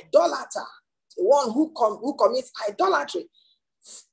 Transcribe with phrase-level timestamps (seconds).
[0.00, 0.66] idolater,
[1.16, 3.28] the one who, com- who commits idolatry.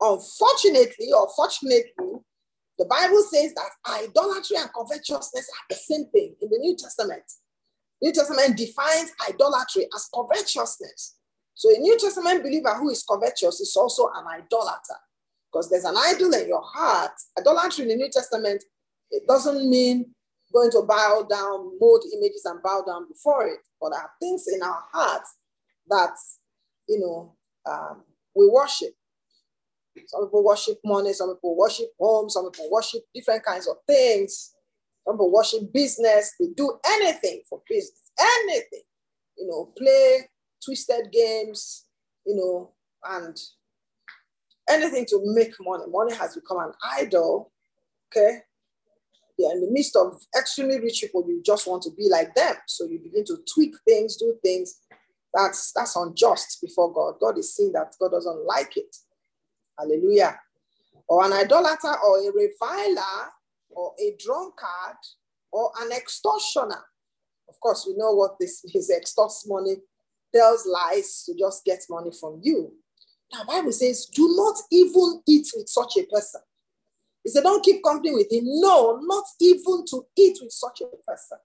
[0.02, 1.92] Unfortunately or fortunately,
[2.78, 7.24] the Bible says that idolatry and covetousness are the same thing in the New Testament.
[8.02, 11.16] New Testament defines idolatry as covetousness.
[11.56, 14.96] So a New Testament believer who is covetous is also an idolater
[15.52, 17.12] because there's an idol in your heart.
[17.38, 18.64] Idolatry in the New Testament,
[19.12, 20.16] it doesn't mean
[20.54, 24.46] going to bow down, mold images and bow down before it, but there are things
[24.48, 25.36] in our hearts
[25.90, 26.16] that,
[26.88, 27.36] you know,
[27.70, 28.04] um,
[28.36, 28.94] we worship.
[30.08, 34.54] Some people worship money, some people worship home, some people worship different kinds of things.
[35.06, 36.34] Some people worship business.
[36.40, 38.84] They do anything for business, anything,
[39.38, 40.30] you know, play
[40.64, 41.86] twisted games,
[42.26, 42.74] you know,
[43.10, 43.36] and
[44.70, 45.86] anything to make money.
[45.88, 47.52] Money has become an idol.
[48.08, 48.40] Okay.
[49.38, 52.56] Yeah, in the midst of extremely rich people, you just want to be like them.
[52.68, 54.82] So you begin to tweak things, do things.
[55.34, 57.16] That's that's unjust before God.
[57.20, 58.96] God is seeing that God doesn't like it.
[59.78, 60.40] Hallelujah.
[61.08, 63.32] Or an idolater or a reviler
[63.70, 64.98] or a drunkard
[65.52, 66.84] or an extortioner.
[67.48, 69.78] Of course, we know what this is extorts money,
[70.34, 72.74] tells lies to just get money from you.
[73.34, 76.42] Now, Bible says, do not even eat with such a person.
[77.24, 78.44] He said, don't keep company with him.
[78.46, 81.38] No, not even to eat with such a person.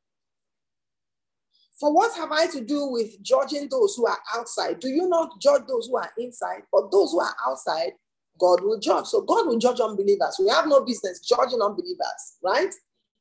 [1.78, 4.80] For what have I to do with judging those who are outside?
[4.80, 6.62] Do you not judge those who are inside?
[6.70, 7.92] But those who are outside,
[8.38, 9.06] God will judge.
[9.06, 10.36] So God will judge unbelievers.
[10.38, 12.72] We have no business judging unbelievers, right?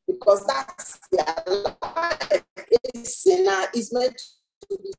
[0.08, 2.44] Because that's their life.
[2.96, 4.22] A sinner is meant
[4.70, 4.92] to be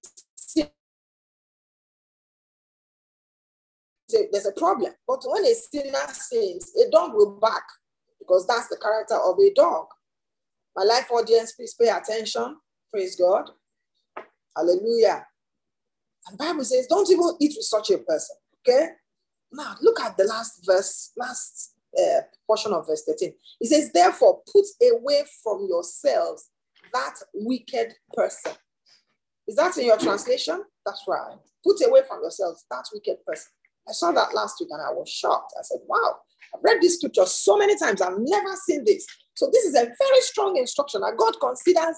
[4.33, 4.93] there's a problem.
[5.07, 7.65] But when a sinner sins, a dog will bark
[8.19, 9.87] because that's the character of a dog.
[10.77, 12.57] My life audience, please pay attention.
[12.95, 13.51] Praise God.
[14.57, 15.27] Hallelujah.
[16.29, 18.37] And Bible says, don't even eat with such a person.
[18.61, 18.87] Okay.
[19.53, 23.33] Now look at the last verse, last uh, portion of verse 13.
[23.61, 26.51] It says, therefore, put away from yourselves
[26.93, 28.53] that wicked person.
[29.49, 30.63] Is that in your translation?
[30.87, 31.37] That's right.
[31.67, 33.51] Put away from yourselves that wicked person.
[33.89, 35.53] I saw that last week and I was shocked.
[35.59, 36.19] I said, wow,
[36.55, 38.01] I've read this scripture so many times.
[38.01, 39.05] I've never seen this.
[39.35, 41.97] So this is a very strong instruction that God considers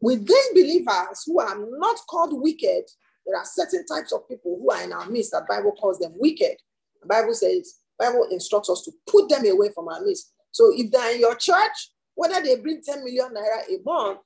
[0.00, 2.84] within believers who are not called wicked.
[3.26, 6.12] There are certain types of people who are in our midst that Bible calls them
[6.16, 6.56] wicked.
[7.02, 10.32] The Bible says, Bible instructs us to put them away from our midst.
[10.52, 14.20] So if they're in your church, whether they bring 10 million naira a month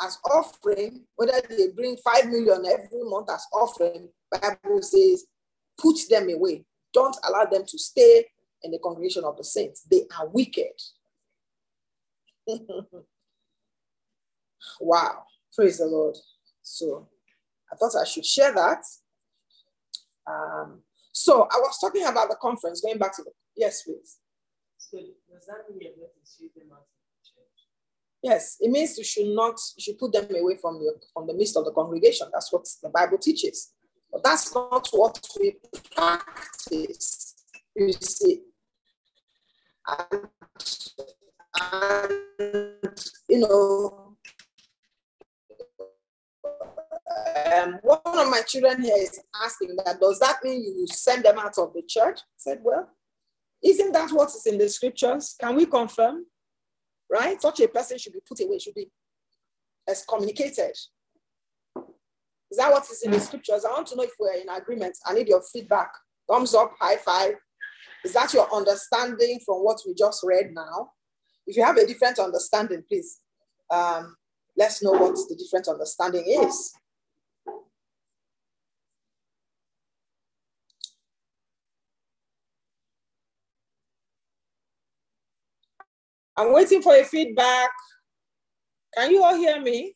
[0.00, 5.24] as offering, whether they bring 5 million every month as offering, Bible says
[5.78, 6.64] Put them away.
[6.92, 8.26] Don't allow them to stay
[8.62, 9.82] in the congregation of the saints.
[9.90, 10.72] They are wicked.
[14.80, 15.24] wow.
[15.54, 16.16] Praise the Lord.
[16.62, 17.08] So
[17.72, 18.82] I thought I should share that.
[20.26, 24.18] Um, so I was talking about the conference, going back to the yes, please.
[24.78, 26.86] So does that mean you're going to them out
[28.22, 31.34] Yes, it means you should not, you should put them away from the from the
[31.34, 32.28] midst of the congregation.
[32.32, 33.72] That's what the Bible teaches.
[34.12, 35.56] But that's not what we
[35.94, 37.34] practice,
[37.74, 38.42] you see.
[39.88, 40.28] And,
[41.60, 44.11] and you know,
[47.54, 51.38] um, one of my children here is asking that, does that mean you send them
[51.38, 52.20] out of the church?
[52.20, 52.88] I said, well,
[53.62, 55.34] isn't that what is in the scriptures?
[55.40, 56.26] Can we confirm?
[57.10, 57.40] Right?
[57.40, 58.90] Such a person should be put away, should be
[59.88, 60.76] excommunicated.
[62.50, 63.64] Is that what is in the scriptures?
[63.64, 64.96] I want to know if we're in agreement.
[65.06, 65.90] I need your feedback.
[66.30, 67.34] Thumbs up, high five.
[68.04, 70.90] Is that your understanding from what we just read now?
[71.46, 73.20] If you have a different understanding, please
[73.70, 74.16] um,
[74.56, 76.72] let's know what the different understanding is.
[86.42, 87.70] I'm waiting for a feedback.
[88.96, 89.94] Can you all hear me?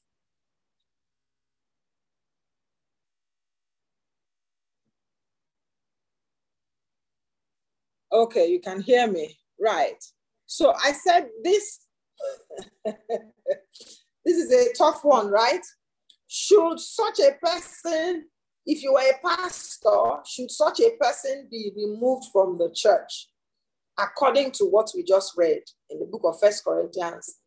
[8.12, 9.36] Okay, you can hear me.
[9.60, 10.02] Right.
[10.46, 11.80] So I said this
[12.84, 15.66] this is a tough one, right?
[16.28, 18.26] Should such a person,
[18.64, 23.30] if you were a pastor, should such a person be removed from the church
[23.98, 27.38] according to what we just read in the book of First Corinthians,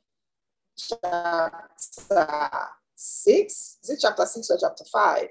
[0.77, 1.51] chapter
[2.95, 3.77] six?
[3.83, 5.27] Is it chapter six or chapter five?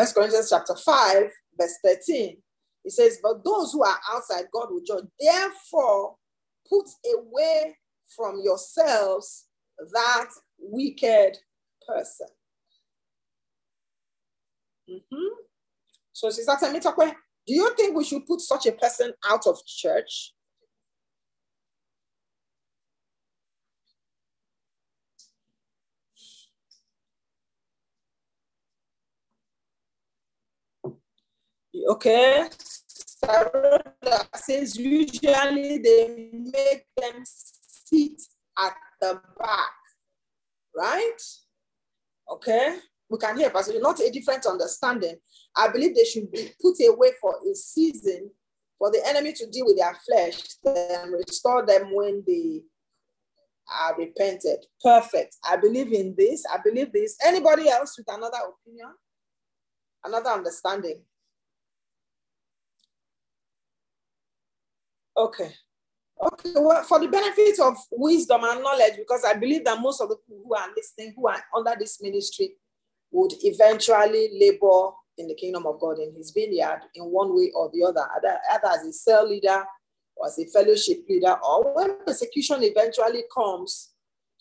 [0.00, 1.24] First Corinthians chapter 5,
[1.58, 2.36] verse 13.
[2.84, 5.04] He says, But those who are outside, God will judge.
[5.20, 6.16] Therefore,
[6.66, 6.86] put
[7.18, 7.76] away
[8.16, 9.46] from yourselves
[9.92, 11.36] that wicked
[11.86, 12.28] person.
[14.88, 15.34] Mm-hmm.
[16.14, 17.12] So, Sister Temitokwe,
[17.50, 20.34] do you think we should put such a person out of church?
[31.88, 32.48] Okay.
[34.36, 38.22] Says usually they make them sit
[38.56, 39.74] at the back,
[40.76, 41.20] right?
[42.30, 42.78] Okay.
[43.10, 45.16] We can hear, but not a different understanding.
[45.56, 48.30] I believe they should be put away for a season
[48.78, 52.62] for the enemy to deal with their flesh, then restore them when they
[53.82, 54.64] are repented.
[54.82, 55.36] Perfect.
[55.48, 56.44] I believe in this.
[56.50, 57.16] I believe this.
[57.24, 58.88] Anybody else with another opinion?
[60.04, 61.02] Another understanding?
[65.16, 65.52] Okay.
[66.22, 70.10] Okay, well, for the benefit of wisdom and knowledge, because I believe that most of
[70.10, 72.52] the people who are listening, who are under this ministry,
[73.10, 77.70] would eventually labor in the kingdom of God in his vineyard in one way or
[77.72, 78.38] the other, either,
[78.72, 79.64] as a cell leader
[80.16, 83.92] or as a fellowship leader, or when persecution eventually comes,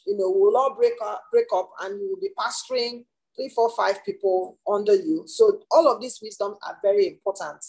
[0.06, 3.06] you know, we'll all break up, break up and you will be pastoring
[3.36, 5.24] three, four, five people under you.
[5.28, 7.64] So all of these wisdoms are very important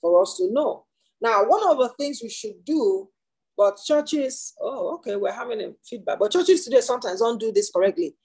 [0.00, 0.84] for us to know.
[1.20, 3.08] Now, one of the things we should do,
[3.56, 7.70] but churches, oh, okay, we're having a feedback, but churches today sometimes don't do this
[7.70, 8.16] correctly.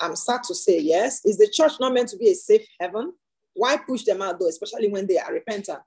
[0.00, 1.24] I'm sad to say, yes.
[1.24, 3.12] Is the church not meant to be a safe heaven?
[3.54, 5.82] Why push them out though, especially when they are repentant?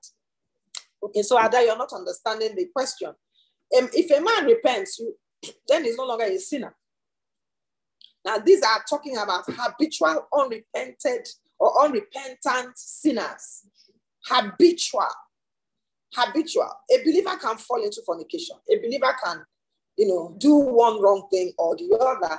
[1.02, 3.08] Okay, so Ada, you're not understanding the question.
[3.08, 5.14] Um, if a man repents, you,
[5.68, 6.74] then he's no longer a sinner.
[8.24, 11.26] Now, these are talking about habitual, unrepented,
[11.58, 13.64] or unrepentant sinners.
[14.26, 15.06] Habitual
[16.14, 16.70] habitual.
[16.90, 18.56] A believer can fall into fornication.
[18.70, 19.44] A believer can,
[19.96, 22.38] you know, do one wrong thing or the other.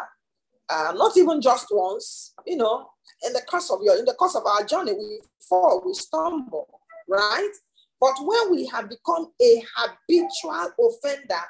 [0.71, 2.87] Uh, not even just once, you know,
[3.27, 5.19] in the course of your, in the course of our journey, we
[5.49, 6.79] fall, we stumble,
[7.09, 7.51] right?
[7.99, 11.43] But when we have become a habitual offender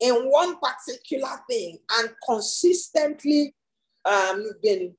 [0.00, 3.54] in one particular thing and consistently
[4.04, 4.94] um, you've been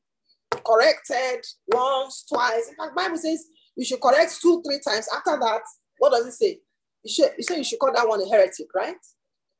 [0.65, 2.69] corrected once, twice.
[2.69, 5.07] In fact, Bible says you should correct two, three times.
[5.13, 5.61] After that,
[5.97, 6.59] what does it say?
[7.03, 8.95] You should you say you should call that one a heretic, right?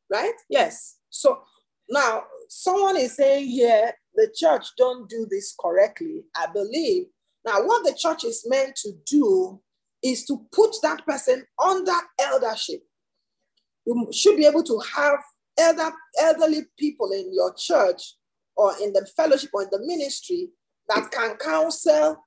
[0.10, 0.34] Right?
[0.50, 0.98] Yes.
[1.10, 1.42] So
[1.90, 6.24] now someone is saying here the church don't do this correctly.
[6.36, 7.06] I believe.
[7.46, 9.62] Now, what the church is meant to do
[10.02, 12.82] is to put that person under eldership.
[13.86, 15.20] You should be able to have
[15.58, 18.16] elder, elderly people in your church
[18.56, 20.50] or in the fellowship or in the ministry
[20.90, 22.18] that can counsel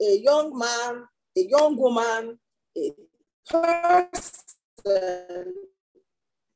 [0.00, 1.04] a young man,
[1.36, 2.38] a young woman,
[2.76, 2.92] a
[3.48, 5.52] person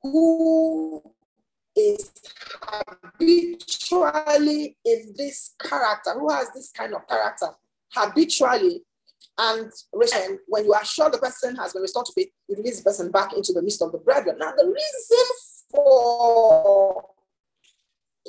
[0.02, 1.02] who
[1.80, 2.10] is
[3.18, 7.48] habitually in this character, who has this kind of character
[7.94, 8.82] habitually,
[9.38, 12.84] and when you are sure the person has been restored to faith, you release the
[12.84, 14.36] person back into the midst of the brethren.
[14.38, 15.26] Now, the reason
[15.70, 17.04] for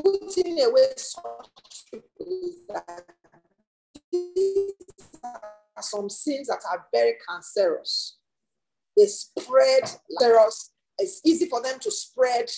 [0.01, 3.05] putting away such people is that
[4.11, 4.71] these
[5.23, 8.17] are some sins that are very cancerous.
[8.95, 9.83] They spread
[10.19, 10.71] virus.
[10.97, 12.49] It's easy for them to spread.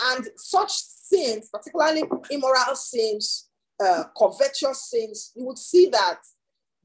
[0.00, 3.48] And such sins, particularly immoral sins,
[3.84, 6.18] uh, covetous sins, you would see that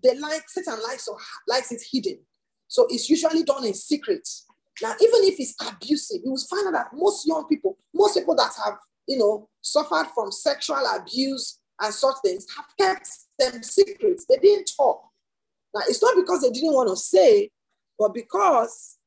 [0.04, 1.18] they like Satan likes or
[1.48, 2.20] likes it hidden.
[2.68, 4.28] So it's usually done in secret.
[4.82, 8.36] Now, even if it's abusive, you will find out that most young people, most people
[8.36, 8.78] that have,
[9.08, 14.26] you know, suffered from sexual abuse and such things have kept them secrets.
[14.28, 15.04] They didn't talk.
[15.76, 17.52] Now, it's not because they didn't want to say,
[17.98, 18.98] but because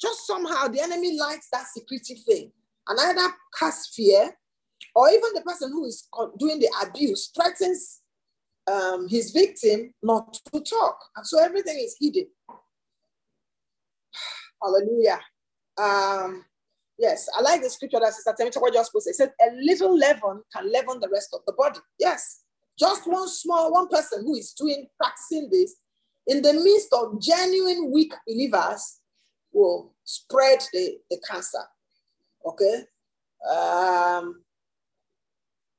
[0.00, 2.50] just somehow the enemy likes that secretive thing
[2.88, 4.36] and either cast fear
[4.94, 6.06] or even the person who is
[6.38, 8.00] doing the abuse threatens
[8.70, 10.98] um, his victim not to talk.
[11.16, 12.26] And so everything is hidden.
[14.62, 15.20] Hallelujah.
[15.78, 16.44] Um,
[16.98, 19.12] yes, I like the scripture that Sister Temitoka just posted.
[19.12, 21.80] It said, a little leaven can leaven the rest of the body.
[21.98, 22.42] Yes,
[22.78, 25.76] just one small, one person who is doing, practicing this
[26.26, 29.00] in the midst of genuine weak believers
[29.52, 31.58] will spread the, the cancer.
[32.44, 32.84] Okay?
[33.50, 34.42] Um,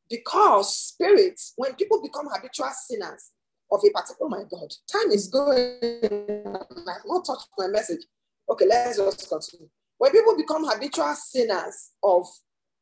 [0.09, 3.31] because spirits, when people become habitual sinners
[3.71, 5.79] of a particular, oh my God, time is going.
[5.81, 8.01] I've not touched my message.
[8.49, 9.69] Okay, let's just continue.
[9.97, 12.27] When people become habitual sinners of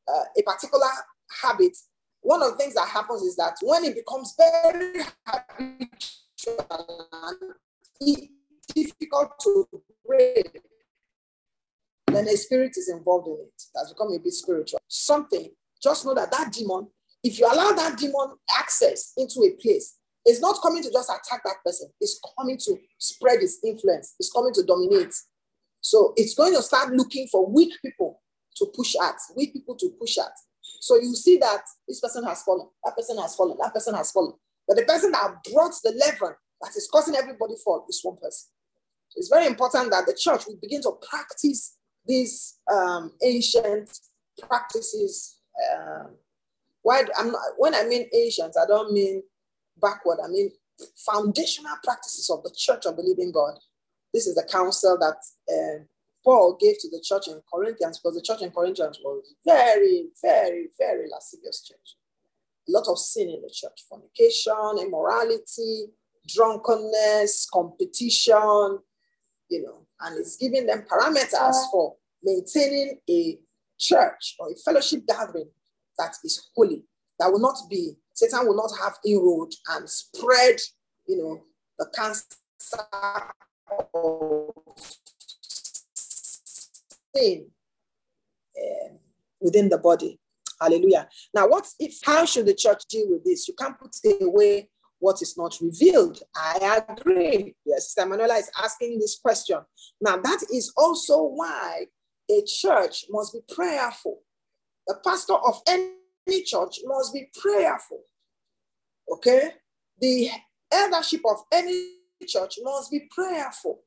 [0.07, 0.87] uh, a particular
[1.41, 1.77] habit,
[2.21, 6.17] one of the things that happens is that when it becomes very habitual,
[8.73, 9.67] difficult to
[10.05, 10.59] break,
[12.07, 13.63] then a spirit is involved in it.
[13.73, 14.79] That's become a bit spiritual.
[14.87, 15.49] Something,
[15.81, 16.87] just know that that demon,
[17.23, 21.41] if you allow that demon access into a place, it's not coming to just attack
[21.45, 21.89] that person.
[21.99, 24.15] It's coming to spread its influence.
[24.19, 25.13] It's coming to dominate.
[25.81, 28.21] So it's going to start looking for weak people
[28.57, 30.31] to push at, weak people to push at.
[30.79, 34.11] So you see that this person has fallen, that person has fallen, that person has
[34.11, 34.33] fallen.
[34.67, 38.49] But the person that brought the leaven that is causing everybody fall is one person.
[39.15, 43.89] It's very important that the church will begin to practice these um, ancient
[44.47, 45.37] practices.
[45.75, 46.15] Um,
[46.81, 49.23] why I'm not, when I mean ancient, I don't mean
[49.79, 50.17] backward.
[50.23, 50.51] I mean
[51.05, 53.57] foundational practices of the church of the living God.
[54.13, 55.17] This is the counsel that
[55.53, 55.83] uh,
[56.23, 60.69] Paul gave to the church in Corinthians because the church in Corinthians was very, very,
[60.77, 61.95] very lascivious church.
[62.67, 65.87] A lot of sin in the church, fornication, immorality,
[66.27, 68.79] drunkenness, competition,
[69.51, 73.37] you know, and it's giving them parameters for maintaining a
[73.77, 75.49] church or a fellowship gathering
[75.99, 76.85] that is holy,
[77.19, 80.55] that will not be, Satan will not have inroad and spread,
[81.05, 81.41] you know,
[81.77, 82.25] the cancer
[83.93, 84.51] of
[87.13, 87.47] sin
[88.57, 88.97] um,
[89.41, 90.17] within the body.
[90.61, 91.09] Hallelujah.
[91.33, 93.47] Now, what if, how should the church deal with this?
[93.47, 94.69] You can't put away
[95.01, 96.21] what is not revealed.
[96.35, 97.55] I agree.
[97.65, 99.57] Yes, Manuela is asking this question.
[99.99, 101.87] Now, that is also why
[102.29, 104.19] a church must be prayerful.
[104.87, 108.03] The pastor of any church must be prayerful.
[109.11, 109.51] Okay?
[109.99, 110.29] The
[110.71, 111.93] eldership of any
[112.27, 113.81] church must be prayerful.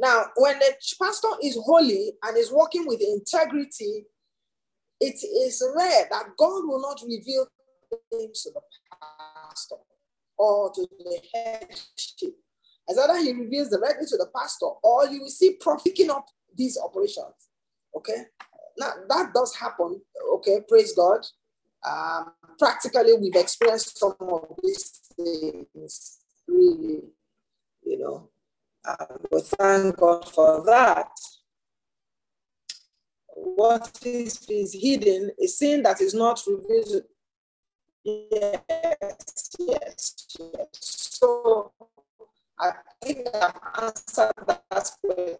[0.00, 4.06] Now, when the pastor is holy and is working with integrity,
[5.00, 7.46] it is rare that God will not reveal
[8.10, 8.60] things to the
[8.90, 9.76] pastor
[10.38, 12.34] or to the headship.
[12.88, 16.26] As either he reveals directly to the pastor or you will see picking up
[16.56, 17.50] these operations.
[17.94, 18.24] Okay.
[18.78, 20.00] Now that does happen.
[20.34, 20.60] Okay.
[20.66, 21.26] Praise God.
[21.86, 26.18] Um, practically, we've experienced some of these things.
[26.46, 27.02] Really,
[27.84, 28.30] you know,
[28.88, 31.10] um, we thank God for that.
[33.34, 37.02] What is, is hidden is sin that is not revealed
[38.04, 40.68] Yes, yes, yes.
[40.80, 41.72] So
[42.58, 45.36] I think I've answered that question.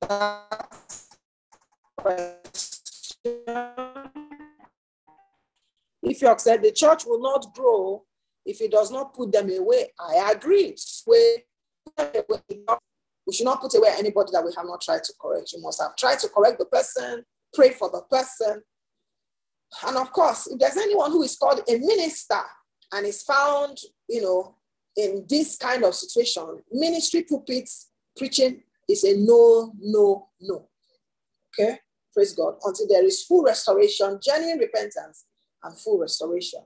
[0.00, 0.66] That
[1.96, 2.76] question.
[6.02, 8.04] If you said the church will not grow
[8.44, 10.76] if it does not put them away, I agree.
[11.06, 11.44] We
[13.32, 15.52] should not put away anybody that we have not tried to correct.
[15.52, 18.62] You must have tried to correct the person, pray for the person,
[19.86, 22.40] and of course, if there's anyone who is called a minister
[22.92, 24.56] and is found, you know,
[24.96, 30.68] in this kind of situation, ministry pulpits preaching is a no, no, no.
[31.58, 31.78] Okay?
[32.14, 32.54] Praise God.
[32.64, 35.26] Until there is full restoration, genuine repentance,
[35.62, 36.60] and full restoration.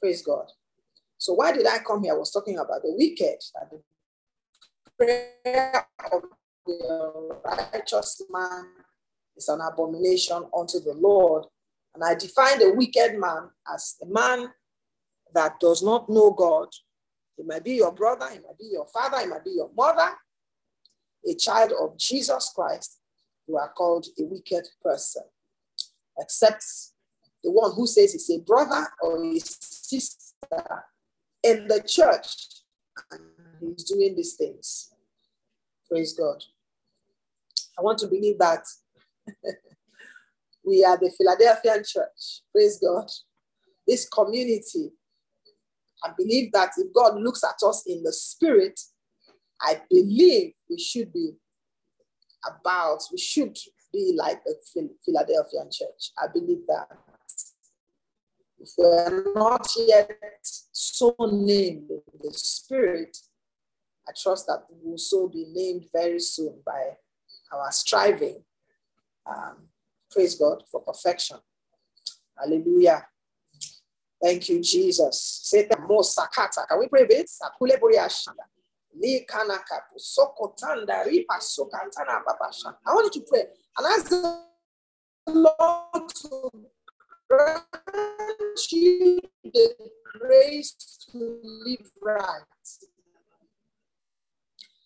[0.00, 0.46] Praise God.
[1.18, 2.14] So why did I come here?
[2.14, 3.80] I was talking about the wicked, that the
[4.96, 6.22] prayer of
[6.64, 8.66] the righteous man
[9.36, 11.44] is an abomination unto the Lord,
[11.98, 14.50] and I define the wicked man as a man
[15.34, 16.68] that does not know God.
[17.36, 20.10] He might be your brother, he might be your father, he might be your mother,
[21.28, 23.00] a child of Jesus Christ.
[23.48, 25.24] You are called a wicked person,
[26.20, 26.64] except
[27.42, 30.84] the one who says he's a brother or a sister
[31.42, 32.36] in the church
[33.10, 33.22] and
[33.60, 34.92] he's doing these things.
[35.90, 36.44] Praise God.
[37.76, 38.64] I want to believe that
[40.68, 42.42] We are the Philadelphian church.
[42.52, 43.08] Praise God.
[43.86, 44.90] This community,
[46.04, 48.78] I believe that if God looks at us in the spirit,
[49.62, 51.32] I believe we should be
[52.46, 53.56] about, we should
[53.94, 54.56] be like the
[55.06, 56.12] Philadelphian church.
[56.22, 56.98] I believe that.
[58.60, 60.10] If we're not yet
[60.42, 63.16] so named in the spirit,
[64.06, 66.96] I trust that we will so be named very soon by
[67.52, 68.42] our striving
[69.24, 69.68] um,
[70.10, 71.38] Praise God for perfection.
[72.38, 73.06] Hallelujah.
[74.22, 75.40] Thank you, Jesus.
[75.44, 76.66] Satan mo sakata.
[76.68, 77.28] Can we pray a bit?
[77.28, 78.44] Sakule buriashanda.
[79.00, 82.74] Li kanaka sokotanda ripa sokantana babasha.
[82.86, 83.44] I want you to pray
[83.76, 84.44] and ask the
[85.26, 86.50] Lord to
[87.28, 89.74] grant you the
[90.18, 90.74] grace
[91.12, 92.42] to live right.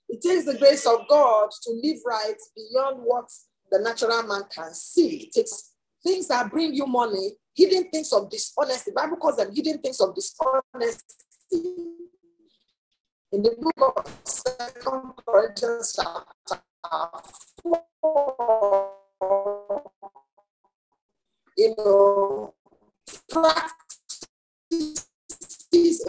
[0.08, 3.30] It takes the grace of God to live right beyond what
[3.72, 5.24] the natural man can see.
[5.24, 5.72] It takes
[6.04, 8.90] things that bring you money, hidden things of dishonesty.
[8.90, 11.02] The Bible calls them hidden things of dishonesty.
[13.32, 16.62] In the book of Second Corinthians chapter
[17.62, 18.92] 4,
[21.56, 22.54] you know,
[23.30, 25.06] practices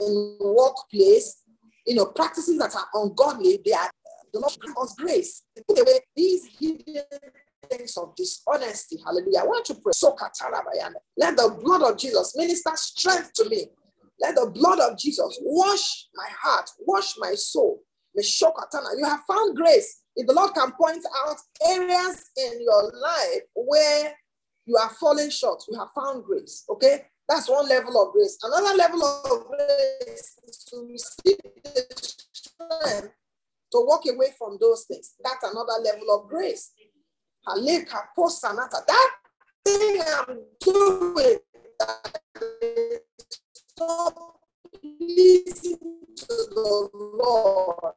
[0.01, 1.43] in workplace,
[1.87, 3.89] you know, practices that are ungodly, they are
[4.33, 5.43] the Lord grant us grace.
[5.67, 7.05] Put away these hidden
[7.69, 8.97] things of dishonesty.
[9.05, 9.39] Hallelujah.
[9.41, 9.91] I want to pray.
[11.17, 13.67] Let the blood of Jesus minister strength to me.
[14.21, 17.83] Let the blood of Jesus wash my heart, wash my soul.
[18.15, 20.01] You have found grace.
[20.15, 24.13] If the Lord can point out areas in your life where
[24.65, 26.63] you are falling short, you have found grace.
[26.69, 27.05] Okay?
[27.27, 28.37] That's one level of grace.
[28.43, 31.85] Another level of grace is to receive the
[32.31, 33.13] strength
[33.71, 35.15] to walk away from those things.
[35.23, 36.71] That's another level of grace.
[37.45, 39.09] That
[39.65, 41.37] thing I'm doing
[41.79, 43.01] that
[43.51, 44.39] stop
[44.81, 45.77] pleasing
[46.15, 47.93] to the Lord.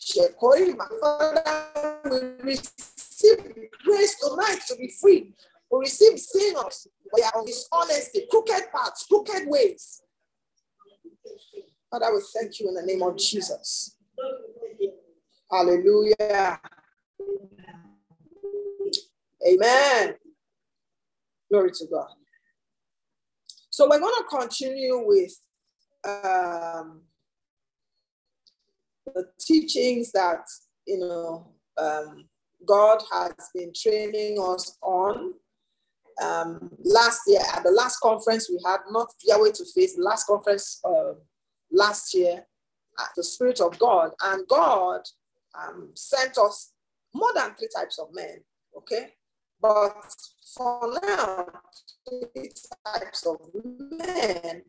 [0.00, 3.38] Shekori, my Father, we receive
[3.84, 5.32] grace tonight to be free.
[5.70, 6.88] We receive sinners.
[7.14, 10.02] We are on dishonesty, crooked paths, crooked ways.
[11.90, 13.96] Father, we thank you in the name of Jesus.
[15.50, 16.60] Hallelujah.
[19.46, 20.14] Amen.
[21.50, 22.08] Glory to God.
[23.70, 25.34] So we're going to continue with
[26.04, 27.02] um,
[29.06, 30.44] the teachings that
[30.86, 32.24] you know um,
[32.66, 35.34] God has been training us on.
[36.22, 40.26] Um, last year at the last conference we had, not Yahweh to face, the last
[40.26, 41.14] conference uh,
[41.72, 42.44] last year,
[43.00, 45.00] at the Spirit of God, and God
[45.58, 46.72] um, sent us
[47.14, 48.36] more than three types of men.
[48.76, 49.08] Okay,
[49.62, 49.94] but
[50.56, 51.46] for now,
[52.08, 52.50] three
[52.84, 53.36] types of
[53.92, 54.62] men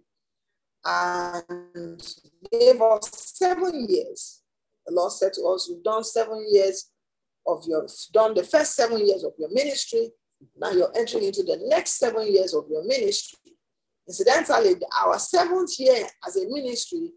[0.86, 2.18] and
[2.52, 4.44] gave us seven years.
[4.86, 6.92] The Lord said to us, You've done seven years
[7.48, 10.12] of your, done the first seven years of your ministry.
[10.58, 13.40] Now you're entering into the next seven years of your ministry.
[14.08, 17.12] Incidentally, our seventh year as a ministry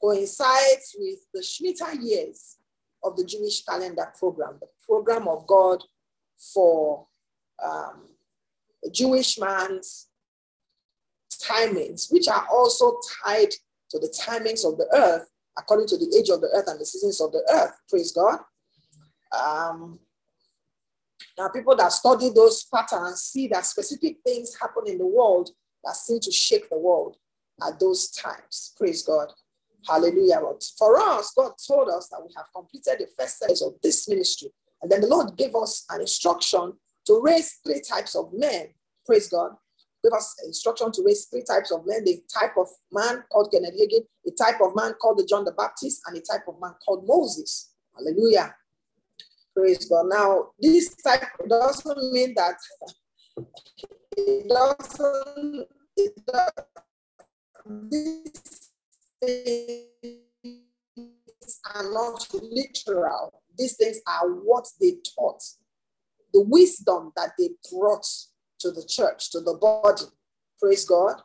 [0.00, 2.58] coincides with the Shemitah years
[3.02, 5.82] of the Jewish calendar program, the program of God
[6.36, 7.07] for
[7.64, 8.06] um,
[8.92, 10.08] Jewish man's
[11.42, 13.50] timings, which are also tied
[13.90, 16.86] to the timings of the earth, according to the age of the earth and the
[16.86, 17.72] seasons of the earth.
[17.88, 18.40] Praise God.
[19.32, 19.98] Um,
[21.38, 25.50] now, people that study those patterns see that specific things happen in the world
[25.84, 27.16] that seem to shake the world
[27.66, 28.74] at those times.
[28.76, 29.32] Praise God.
[29.86, 30.40] Hallelujah.
[30.42, 34.08] But for us, God told us that we have completed the first phase of this
[34.08, 34.48] ministry.
[34.82, 36.72] And then the Lord gave us an instruction
[37.08, 38.68] to raise three types of men.
[39.04, 39.52] Praise God.
[40.04, 43.74] Give us instruction to raise three types of men the type of man called Kenneth
[43.74, 47.04] Hagin, a type of man called John the Baptist, and a type of man called
[47.06, 47.72] Moses.
[47.96, 48.54] Hallelujah.
[49.56, 50.06] Praise God.
[50.08, 52.54] Now, this type doesn't mean that
[54.16, 55.66] it doesn't,
[55.96, 56.50] it does,
[57.90, 58.70] these
[59.20, 60.20] things
[61.74, 63.42] are not literal.
[63.56, 65.42] These things are what they taught,
[66.38, 68.06] the wisdom that they brought
[68.60, 70.04] to the church, to the body.
[70.60, 71.16] Praise God.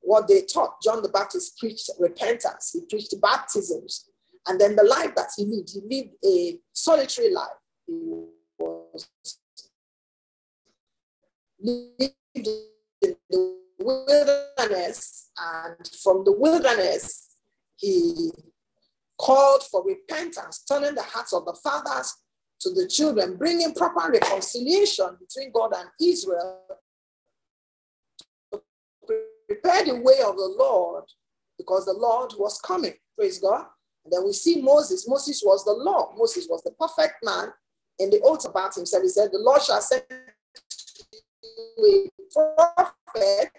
[0.00, 4.08] What they taught, John the Baptist preached repentance, he preached baptisms,
[4.46, 7.58] and then the life that he lived, he lived a solitary life.
[7.86, 7.92] He
[8.58, 9.08] was
[11.60, 12.14] lived
[13.02, 17.34] in the wilderness, and from the wilderness,
[17.76, 18.30] he
[19.18, 22.14] called for repentance, turning the hearts of the fathers
[22.66, 26.62] to the children, bringing proper reconciliation between God and Israel,
[28.52, 28.60] to
[29.48, 31.04] prepare the way of the Lord
[31.58, 32.94] because the Lord was coming.
[33.16, 33.66] Praise God.
[34.04, 35.08] And then we see Moses.
[35.08, 36.12] Moses was the law.
[36.16, 37.52] Moses was the perfect man.
[37.98, 40.16] In the oath about himself, he said, The Lord shall send a
[42.34, 43.50] prophet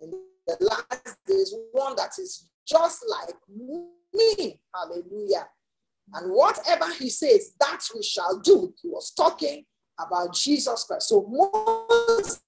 [0.00, 0.10] in
[0.46, 4.58] the last days, one that is just like me.
[4.74, 5.46] Hallelujah.
[6.12, 8.74] And whatever he says, that we shall do.
[8.82, 9.64] He was talking
[9.98, 11.08] about Jesus Christ.
[11.08, 12.40] So Moses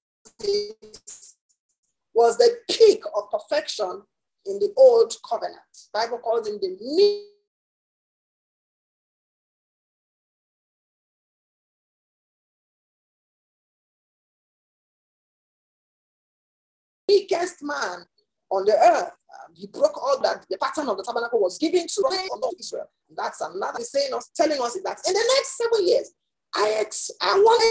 [2.14, 4.02] was the peak of perfection
[4.46, 5.60] in the old covenant.
[5.92, 7.24] Bible calls him the
[17.08, 18.04] meekest man
[18.50, 19.10] on the earth.
[19.10, 22.90] Um, he broke all that the pattern of the tabernacle was given to Israel.
[23.16, 26.12] That's another saying us, telling us that in the next seven years,
[26.54, 27.62] I ex I want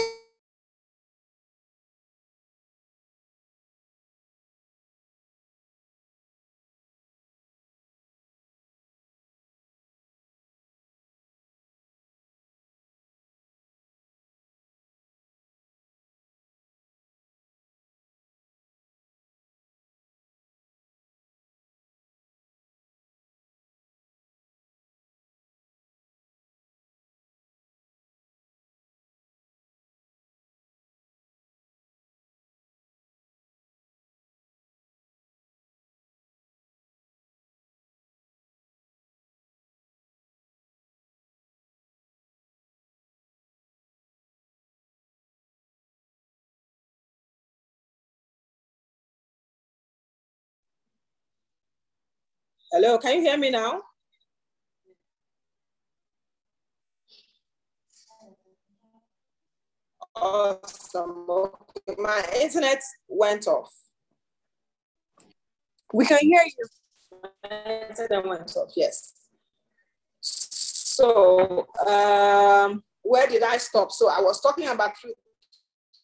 [52.72, 53.80] Hello, can you hear me now?
[60.16, 61.26] Awesome.
[61.28, 61.94] Okay.
[61.98, 63.72] My internet went off.
[65.92, 67.20] We can hear you.
[67.44, 69.12] My internet went off, yes.
[70.20, 73.92] So, um, where did I stop?
[73.92, 74.94] So, I was talking about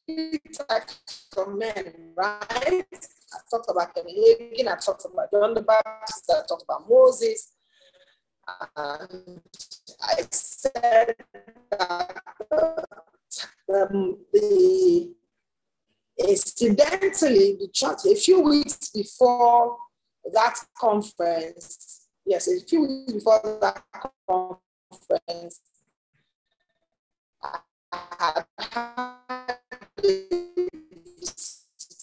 [0.07, 2.87] three types of men, right?
[3.35, 7.53] I talked about Kenneth Hagin, I talked about John the Baptist, I talked about Moses.
[8.77, 9.41] And
[10.03, 11.15] I said
[11.71, 12.23] that
[13.73, 15.15] um, the
[16.19, 19.77] incidentally the church a few weeks before
[20.33, 23.83] that conference, yes, a few weeks before that
[24.29, 25.61] conference,
[27.43, 27.59] I
[28.19, 28.45] had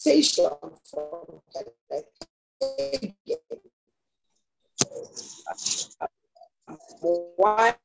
[0.09, 0.49] visitation
[0.89, 1.41] from
[7.01, 7.75] while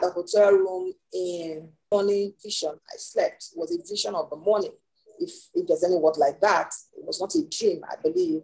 [0.00, 2.72] the hotel room in morning vision.
[2.90, 3.50] I slept.
[3.54, 4.72] Was a vision of the morning.
[5.18, 8.42] If, if there's any word like that, it was not a dream, I believe.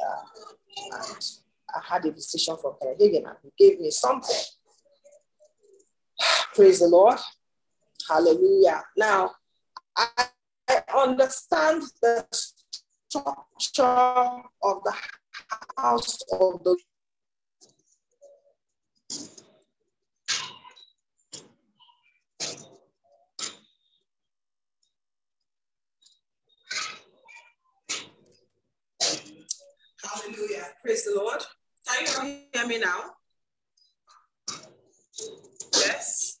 [0.00, 0.24] Uh,
[0.92, 1.24] and
[1.74, 4.36] I had a visitation from Hagin and he gave me something.
[6.54, 7.18] Praise the Lord.
[8.08, 8.82] Hallelujah.
[8.96, 9.32] Now,
[9.96, 10.26] I,
[10.68, 13.82] I understand the structure
[14.62, 14.94] of the
[15.76, 16.76] house of the
[30.02, 30.66] Hallelujah.
[30.82, 31.42] Praise the Lord.
[31.86, 33.00] Can you hear me now?
[35.74, 36.38] Yes.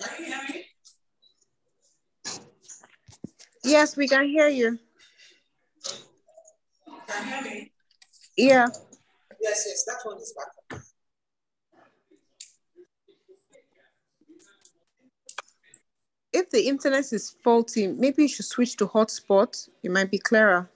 [0.00, 0.64] Can you hear me?
[3.66, 4.78] Yes, we can hear you.
[7.08, 7.72] Can you hear me?
[8.36, 8.68] Yeah.
[9.40, 10.80] Yes, yes, that one is back.
[16.32, 19.68] If the internet is faulty, maybe you should switch to hotspot.
[19.82, 20.70] It might be clearer.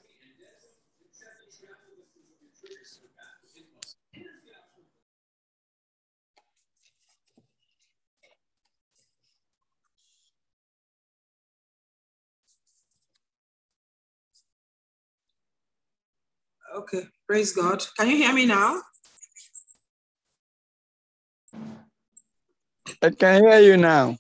[16.73, 17.85] Okay, praise God.
[17.99, 18.81] Can you hear me now?
[23.03, 24.17] I can hear you now.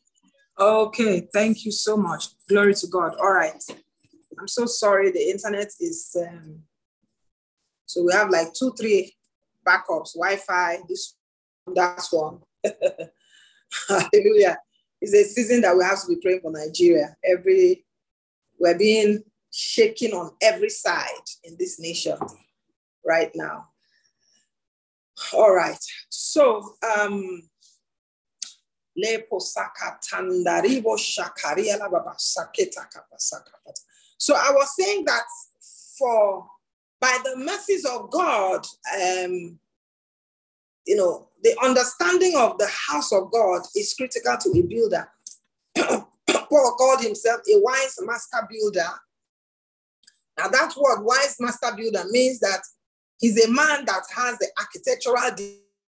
[0.58, 2.24] Okay, thank you so much.
[2.48, 3.14] Glory to God.
[3.20, 3.62] All right.
[4.38, 5.12] I'm so sorry.
[5.12, 6.62] The internet is, um,
[7.86, 9.14] so we have like two, three
[9.66, 11.14] backups, Wi-Fi, this,
[11.74, 12.40] that one.
[13.88, 14.58] Hallelujah.
[15.00, 17.16] It's a season that we have to be praying for Nigeria.
[17.24, 17.84] Every,
[18.58, 21.06] we're being shaken on every side
[21.44, 22.16] in this nation
[23.04, 23.68] right now.
[25.34, 25.78] All right.
[26.08, 27.42] So, um,
[28.98, 29.14] so
[34.34, 35.22] I was saying that
[35.98, 36.46] for
[37.00, 39.58] by the mercies of God, um,
[40.86, 45.08] you know, the understanding of the house of God is critical to a builder.
[45.76, 48.88] Paul called himself a wise master builder.
[50.40, 52.62] Now, that word wise master builder means that
[53.18, 55.36] he's a man that has the architectural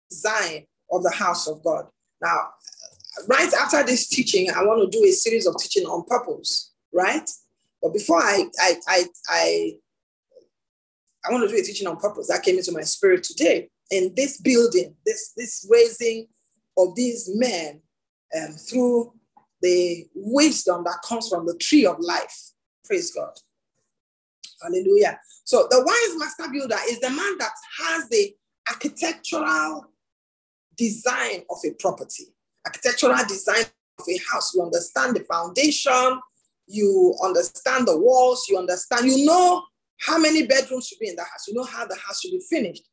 [0.09, 1.85] design of the house of God.
[2.21, 2.49] Now,
[3.29, 7.29] right after this teaching, I want to do a series of teaching on purpose, right?
[7.81, 9.71] But before I I I I,
[11.25, 13.69] I want to do a teaching on purpose that came into my spirit today.
[13.89, 16.27] In this building, this this raising
[16.77, 17.81] of these men
[18.37, 19.13] um, through
[19.61, 22.51] the wisdom that comes from the tree of life.
[22.83, 23.31] Praise God.
[24.61, 25.19] Hallelujah.
[25.43, 28.33] So the wise master builder is the man that has the
[28.69, 29.85] architectural
[30.77, 32.33] design of a property
[32.65, 33.63] architectural design
[33.99, 34.53] of a house.
[34.53, 36.19] You understand the foundation,
[36.67, 39.63] you understand the walls, you understand, you know
[39.99, 42.41] how many bedrooms should be in the house, you know how the house should be
[42.49, 42.83] finished.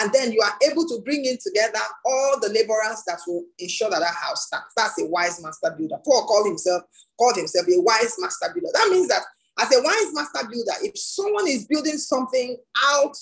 [0.00, 3.90] And then you are able to bring in together all the laborers that will ensure
[3.90, 4.66] that that house stands.
[4.76, 5.98] That's a wise master builder.
[6.04, 6.82] Paul called himself,
[7.16, 8.70] called himself a wise master builder.
[8.72, 9.22] That means that
[9.58, 12.56] as a wise master builder, if someone is building something
[12.92, 13.16] out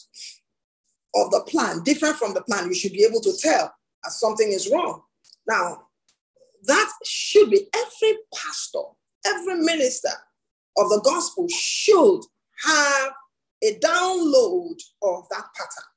[1.14, 4.50] of the plan, different from the plan, you should be able to tell that something
[4.50, 5.02] is wrong.
[5.46, 5.88] Now,
[6.64, 8.82] that should be every pastor,
[9.26, 10.10] every minister
[10.78, 12.20] of the gospel should
[12.64, 13.12] have
[13.62, 15.88] a download of that pattern.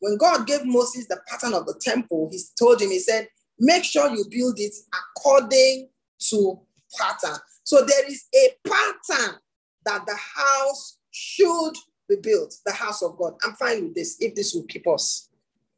[0.00, 3.28] when God gave Moses the pattern of the temple, he told him, he said,
[3.60, 5.88] make sure you build it according
[6.30, 6.60] to
[6.98, 7.38] pattern.
[7.62, 9.36] So there is a pattern
[9.84, 11.74] that the house should
[12.08, 13.34] be built, the house of God.
[13.44, 15.28] I'm fine with this if this will keep us.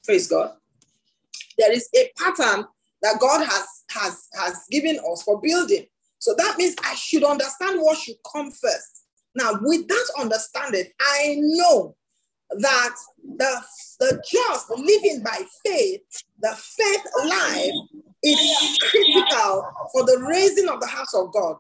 [0.04, 0.52] Praise God.
[1.58, 2.66] There is a pattern
[3.02, 5.86] that God has, has, has given us for building.
[6.18, 9.04] So that means I should understand what should come first.
[9.34, 11.96] Now, with that understanding, I know
[12.50, 12.94] that
[13.36, 13.62] the,
[14.00, 16.00] the just living by faith,
[16.40, 17.72] the faith life,
[18.22, 21.56] is critical for the raising of the house of God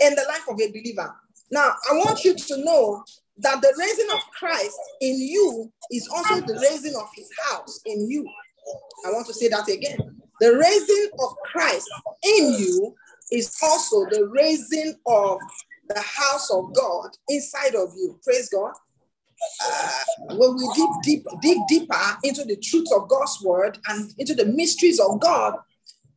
[0.00, 1.14] in the life of a believer.
[1.50, 3.02] Now, I want you to know
[3.38, 8.10] that the raising of Christ in you is also the raising of his house in
[8.10, 8.26] you.
[9.06, 10.20] I want to say that again.
[10.40, 11.88] The raising of Christ
[12.22, 12.94] in you
[13.32, 15.38] is also the raising of
[15.88, 18.18] the house of God inside of you.
[18.22, 18.72] Praise God.
[19.64, 24.34] Uh, when we dig deep, dig deeper into the truth of God's word and into
[24.34, 25.54] the mysteries of God,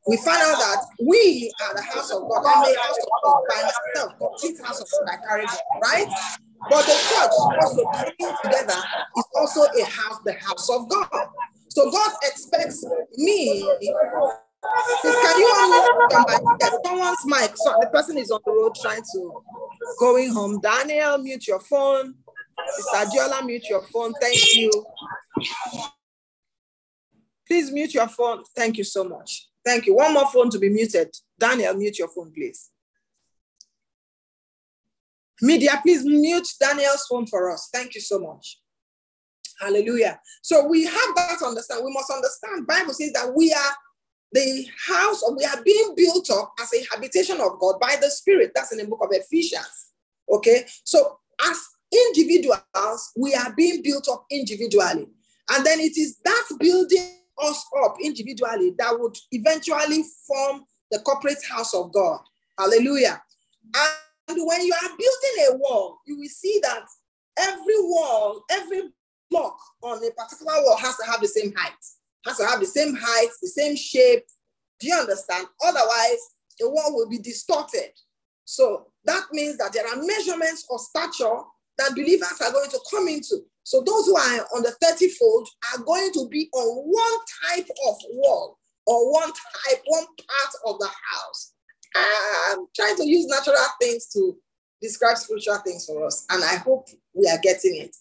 [0.07, 2.43] we find out that we are the house of God.
[2.45, 5.09] I'm a house of God by myself, complete house of God.
[5.13, 5.45] I carry
[5.81, 6.07] right?
[6.69, 8.81] But the church also coming together
[9.17, 11.27] is also a house, the house of God.
[11.69, 12.85] So God expects
[13.17, 13.61] me.
[15.01, 16.81] Can you unmute?
[16.85, 17.57] Someone's mic.
[17.57, 19.43] So the person is on the road trying to
[19.99, 20.59] going home.
[20.61, 22.15] Daniel, mute your phone.
[22.75, 24.13] Sister Diola, mute your phone.
[24.21, 24.71] Thank you.
[27.47, 28.43] Please mute your phone.
[28.55, 29.50] Thank you so much.
[29.65, 29.95] Thank you.
[29.95, 31.15] One more phone to be muted.
[31.39, 32.69] Daniel, mute your phone, please.
[35.41, 37.69] Media, please mute Daniel's phone for us.
[37.73, 38.59] Thank you so much.
[39.59, 40.19] Hallelujah.
[40.41, 41.83] So we have that understand.
[41.83, 42.67] We must understand.
[42.67, 43.75] Bible says that we are
[44.31, 48.09] the house, of we are being built up as a habitation of God by the
[48.09, 48.51] Spirit.
[48.55, 49.91] That's in the book of Ephesians.
[50.31, 50.65] Okay.
[50.83, 51.57] So as
[51.91, 55.07] individuals, we are being built up individually.
[55.51, 61.43] And then it is that building us up individually that would eventually form the corporate
[61.49, 62.19] house of God.
[62.57, 63.21] Hallelujah.
[63.75, 66.85] And when you are building a wall, you will see that
[67.37, 68.83] every wall, every
[69.29, 71.73] block on a particular wall has to have the same height,
[72.25, 74.23] has to have the same height, the same shape.
[74.79, 75.47] Do you understand?
[75.63, 76.19] Otherwise,
[76.59, 77.91] the wall will be distorted.
[78.45, 81.41] So that means that there are measurements of stature
[81.77, 83.37] that believers are going to come into.
[83.63, 87.67] So those who are on the 30 fold are going to be on one type
[87.87, 91.53] of wall or one type, one part of the house.
[91.95, 94.37] I'm trying to use natural things to
[94.81, 96.25] describe spiritual things for us.
[96.29, 97.95] And I hope we are getting it.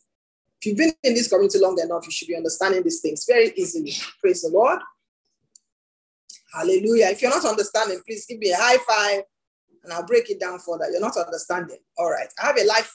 [0.60, 3.52] If you've been in this community long enough, you should be understanding these things very
[3.56, 3.92] easily.
[4.20, 4.78] Praise the Lord.
[6.52, 7.06] Hallelujah.
[7.06, 9.22] If you're not understanding, please give me a high five
[9.84, 10.90] and I'll break it down further.
[10.90, 11.78] You're not understanding.
[11.98, 12.28] All right.
[12.42, 12.94] I have a life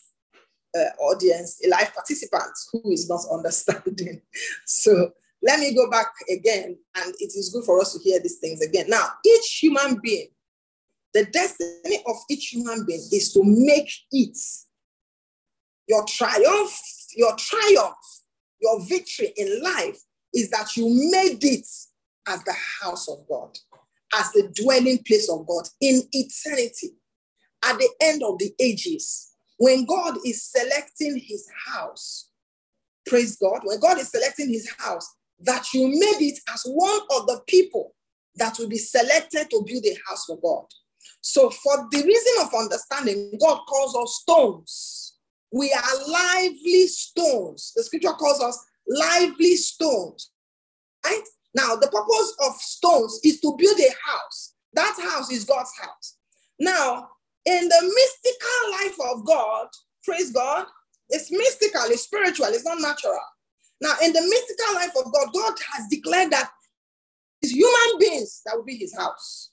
[0.76, 4.22] uh, audience, a live participant who is not understanding.
[4.66, 5.12] So
[5.42, 8.62] let me go back again, and it is good for us to hear these things
[8.62, 8.86] again.
[8.90, 10.30] Now, each human being,
[11.14, 14.38] the destiny of each human being is to make it
[15.88, 16.80] your triumph,
[17.16, 17.96] your triumph,
[18.60, 20.00] your victory in life
[20.34, 21.68] is that you made it
[22.28, 23.58] as the house of God,
[24.18, 26.90] as the dwelling place of God in eternity,
[27.64, 32.30] at the end of the ages when God is selecting his house,
[33.06, 35.08] praise God, when God is selecting his house,
[35.40, 37.94] that you made it as one of the people
[38.36, 40.66] that will be selected to build a house for God.
[41.22, 45.16] So, for the reason of understanding, God calls us stones.
[45.52, 47.74] We are lively stones.
[47.76, 50.32] The scripture calls us lively stones.
[51.04, 51.24] Right?
[51.56, 54.54] Now, the purpose of stones is to build a house.
[54.74, 56.18] That house is God's house.
[56.60, 57.10] Now,
[57.46, 59.68] in the mystical life of God,
[60.04, 60.66] praise God,
[61.10, 63.20] it's mystical, it's spiritual, it's not natural.
[63.82, 66.50] Now, in the mystical life of God, God has declared that
[67.42, 69.52] it's human beings that will be his house.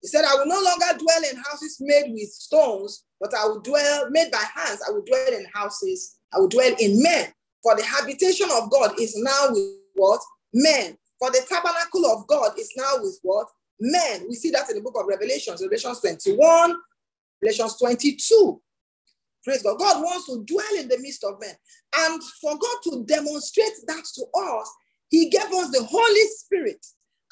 [0.00, 3.60] He said, I will no longer dwell in houses made with stones, but I will
[3.60, 7.32] dwell, made by hands, I will dwell in houses, I will dwell in men.
[7.62, 10.20] For the habitation of God is now with what?
[10.52, 10.98] Men.
[11.18, 13.46] For the tabernacle of God is now with what?
[13.80, 14.26] Men.
[14.28, 16.76] We see that in the book of Revelations, Revelations 21,
[17.42, 18.60] Revelations 22.
[19.44, 19.78] Praise God.
[19.78, 21.54] God wants to dwell in the midst of men.
[21.96, 24.70] And for God to demonstrate that to us,
[25.10, 26.84] He gave us the Holy Spirit.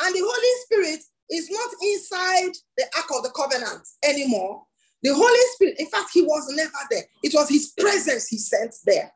[0.02, 4.64] And the Holy Spirit is not inside the Ark of the Covenant anymore.
[5.02, 7.04] The Holy Spirit, in fact, He was never there.
[7.22, 9.12] It was His presence He sent there.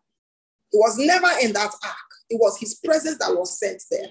[0.72, 2.10] It was never in that ark.
[2.30, 4.08] It was His presence that was sent there.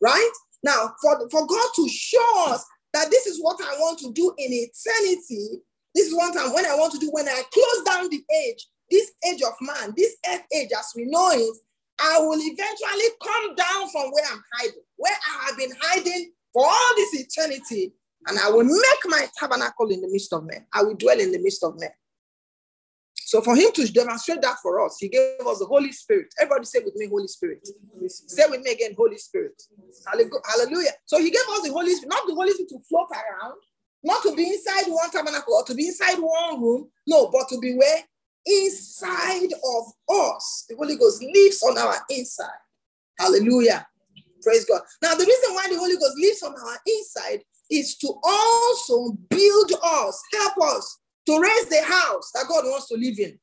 [0.00, 0.32] Right?
[0.64, 4.34] Now, for, for God to show us that this is what I want to do
[4.38, 5.60] in eternity,
[5.94, 8.66] this is one time when I want to do when I close down the age,
[8.90, 11.56] this age of man, this earth age as we know it,
[12.00, 16.64] I will eventually come down from where I'm hiding, where I have been hiding for
[16.64, 17.92] all this eternity,
[18.26, 20.66] and I will make my tabernacle in the midst of men.
[20.72, 21.90] I will dwell in the midst of men.
[23.28, 26.32] So for him to demonstrate that for us, he gave us the Holy Spirit.
[26.40, 27.68] Everybody say with me, Holy Spirit.
[27.92, 28.30] Holy Spirit.
[28.30, 29.60] Say with me again, Holy Spirit.
[30.06, 30.92] Hallelujah.
[31.04, 33.60] So he gave us the Holy Spirit, not the Holy Spirit to float around,
[34.02, 36.88] not to be inside one tabernacle or to be inside one room.
[37.06, 37.98] No, but to be where?
[38.46, 40.64] Inside of us.
[40.68, 42.48] The Holy Ghost lives on our inside.
[43.18, 43.86] Hallelujah.
[44.42, 44.82] Praise God.
[45.02, 49.72] Now, the reason why the Holy Ghost lives on our inside is to also build
[49.82, 53.38] us, help us to raise the house that God wants to live in.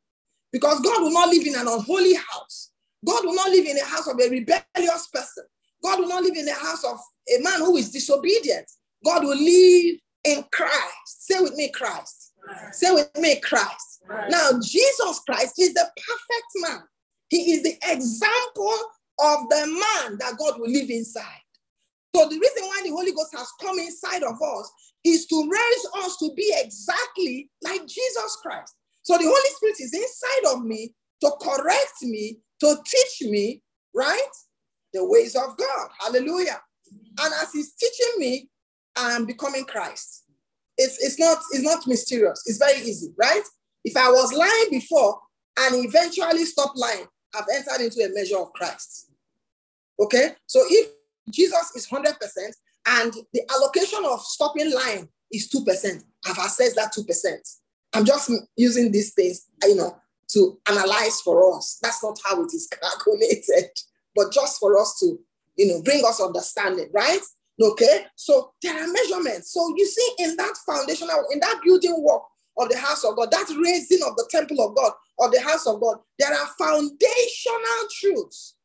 [0.51, 2.71] Because God will not live in an unholy house.
[3.05, 5.43] God will not live in a house of a rebellious person.
[5.83, 6.97] God will not live in a house of
[7.37, 8.65] a man who is disobedient.
[9.03, 11.27] God will live in Christ.
[11.27, 12.33] Say with me, Christ.
[12.41, 12.79] Christ.
[12.79, 14.01] Say with me, Christ.
[14.05, 14.31] Christ.
[14.31, 16.83] Now, Jesus Christ is the perfect man.
[17.29, 18.73] He is the example
[19.19, 21.23] of the man that God will live inside.
[22.15, 24.71] So, the reason why the Holy Ghost has come inside of us
[25.03, 28.75] is to raise us to be exactly like Jesus Christ.
[29.03, 33.61] So, the Holy Spirit is inside of me to correct me, to teach me,
[33.93, 34.21] right?
[34.95, 35.89] the ways of God.
[35.99, 36.59] Hallelujah.
[37.19, 38.49] And as he's teaching me,
[38.95, 40.23] I'm becoming Christ.
[40.77, 42.43] It's, it's not it's not mysterious.
[42.45, 43.43] It's very easy, right?
[43.83, 45.19] If I was lying before
[45.59, 49.11] and eventually stop lying, I've entered into a measure of Christ.
[49.99, 50.31] Okay?
[50.47, 50.89] So if
[51.29, 52.13] Jesus is 100%
[52.87, 57.57] and the allocation of stopping lying is 2%, I've assessed that 2%.
[57.93, 59.95] I'm just using these things, you know,
[60.29, 61.79] to analyze for us.
[61.81, 63.69] That's not how it is calculated
[64.15, 65.19] but just for us to,
[65.57, 67.19] you know, bring us understanding, right?
[67.61, 69.53] Okay, so there are measurements.
[69.53, 72.23] So you see, in that foundational, in that building work
[72.57, 75.65] of the house of God, that raising of the temple of God, of the house
[75.65, 78.55] of God, there are foundational truths.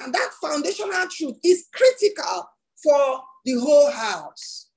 [0.00, 2.48] And that foundational truth is critical
[2.82, 4.68] for the whole house.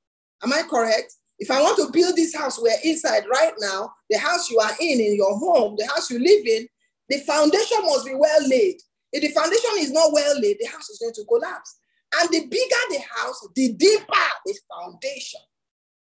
[0.44, 1.14] Am I correct?
[1.40, 4.72] If I want to build this house we're inside right now, the house you are
[4.80, 6.68] in, in your home, the house you live in,
[7.10, 8.78] the foundation must be well laid.
[9.14, 11.78] If the foundation is not well laid, the house is going to collapse.
[12.16, 14.14] And the bigger the house, the deeper
[14.46, 15.42] the foundation.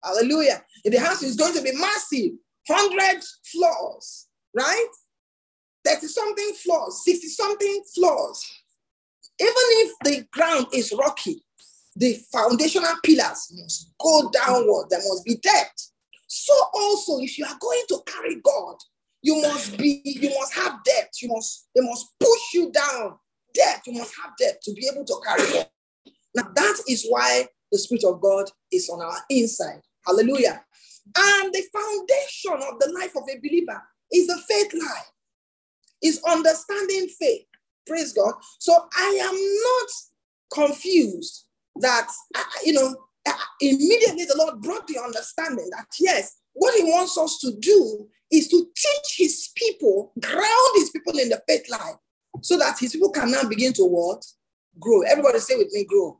[0.04, 0.62] Hallelujah.
[0.84, 2.32] The house is going to be massive,
[2.66, 4.88] 100 floors, right?
[5.84, 8.44] 30 something floors, 60 something floors.
[9.40, 11.42] Even if the ground is rocky,
[11.96, 14.86] the foundational pillars must go downward.
[14.90, 15.92] There must be depth.
[16.26, 18.76] So also, if you are going to carry God,
[19.22, 21.22] you must be, you must have depth.
[21.22, 23.16] You must, they must push you down.
[23.54, 25.64] Depth, you must have depth to be able to carry on.
[26.36, 29.80] Now, that is why the Spirit of God is on our inside.
[30.06, 30.62] Hallelujah.
[31.16, 35.10] And the foundation of the life of a believer is the faith life,
[36.02, 37.46] is understanding faith.
[37.86, 38.34] Praise God.
[38.58, 41.46] So I am not confused
[41.80, 42.08] that,
[42.64, 42.94] you know,
[43.60, 48.48] immediately the Lord brought the understanding that, yes, what He wants us to do is
[48.48, 51.96] to teach his people, ground his people in the faith life,
[52.42, 54.24] so that his people can now begin to what?
[54.78, 55.02] Grow.
[55.02, 56.18] Everybody say with me, grow.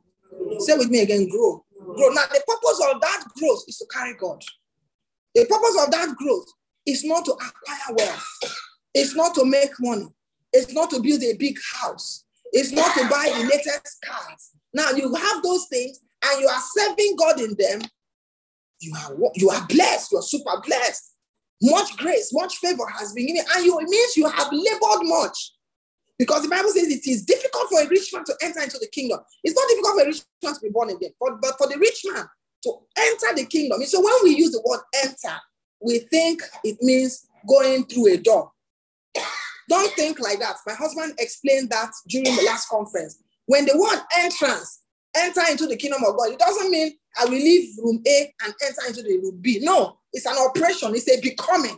[0.59, 1.63] Say with me again, grow.
[1.77, 2.09] grow.
[2.09, 4.41] Now, the purpose of that growth is to carry God.
[5.35, 6.47] The purpose of that growth
[6.85, 8.27] is not to acquire wealth.
[8.93, 10.07] It's not to make money.
[10.53, 12.25] It's not to build a big house.
[12.53, 14.51] It's not to buy the latest cars.
[14.73, 17.81] Now you have those things and you are serving God in them.
[18.79, 20.11] You are you are blessed.
[20.11, 21.13] You're super blessed.
[21.61, 25.53] Much grace, much favor has been given, and you, it means you have labored much.
[26.17, 28.87] Because the Bible says it is difficult for a rich man to enter into the
[28.87, 29.19] kingdom.
[29.43, 31.77] It's not difficult for a rich man to be born again, but, but for the
[31.77, 32.25] rich man
[32.63, 33.81] to enter the kingdom.
[33.83, 35.37] So when we use the word enter,
[35.79, 38.51] we think it means going through a door.
[39.69, 40.55] Don't think like that.
[40.65, 43.21] My husband explained that during the last conference.
[43.45, 44.81] When the word entrance,
[45.15, 48.53] enter into the kingdom of God, it doesn't mean I will leave room A and
[48.63, 49.59] enter into the room B.
[49.61, 51.77] No, it's an operation, it's a becoming.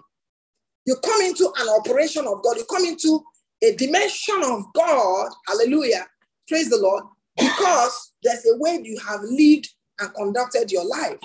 [0.85, 3.23] You come into an operation of God, you come into
[3.63, 5.31] a dimension of God.
[5.47, 6.07] Hallelujah.
[6.47, 7.03] Praise the Lord.
[7.37, 11.19] Because there's a way you have lived and conducted your life.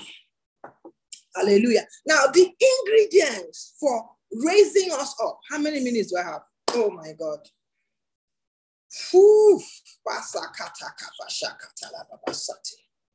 [1.34, 1.86] Hallelujah.
[2.06, 2.48] Now, the
[2.80, 4.08] ingredients for
[4.44, 5.40] raising us up.
[5.50, 6.42] How many minutes do I have?
[6.74, 7.38] Oh my God.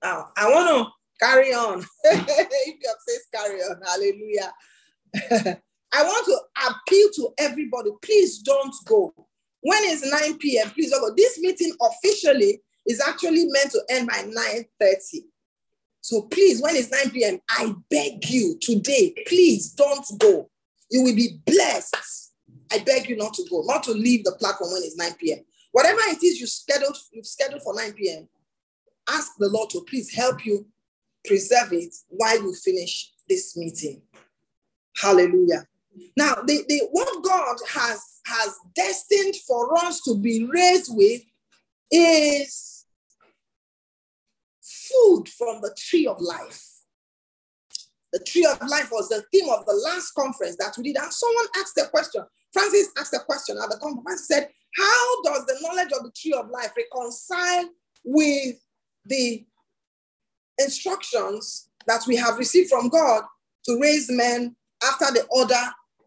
[0.04, 1.80] Now, I want to Carry on.
[2.04, 4.54] if God says carry on, hallelujah.
[5.94, 7.92] I want to appeal to everybody.
[8.02, 9.14] Please don't go.
[9.62, 11.14] When it's 9 p.m., please don't go.
[11.16, 15.24] This meeting officially is actually meant to end by 9:30.
[16.02, 20.50] So please, when it's 9 p.m., I beg you today, please don't go.
[20.90, 22.32] You will be blessed.
[22.72, 25.40] I beg you not to go, not to leave the platform when it's 9 p.m.
[25.72, 28.28] Whatever it is you scheduled, you've scheduled for 9 p.m.,
[29.10, 30.66] ask the Lord to please help you
[31.26, 34.02] preserve it while you finish this meeting.
[34.96, 35.68] Hallelujah.
[36.18, 41.22] Now, the, the what God has, has destined for us to be raised with
[41.92, 42.86] is
[44.62, 46.66] food from the tree of life.
[48.12, 50.98] The tree of life was the theme of the last conference that we did.
[50.98, 52.24] And someone asked a question.
[52.52, 54.28] Francis asked a question at the conference.
[54.28, 57.70] He said, How does the knowledge of the tree of life reconcile
[58.04, 58.56] with
[59.06, 59.46] the
[60.58, 63.24] instructions that we have received from God
[63.66, 65.62] to raise men after the order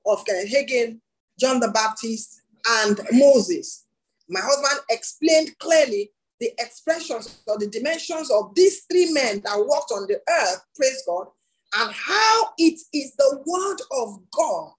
[0.06, 1.00] of Hagin,
[1.38, 3.84] John the Baptist, and Moses?
[4.28, 9.92] My husband explained clearly the expressions or the dimensions of these three men that walked
[9.92, 11.26] on the earth, praise God,
[11.76, 14.72] and how it is the word of God.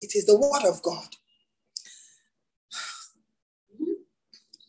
[0.00, 1.08] It is the word of God.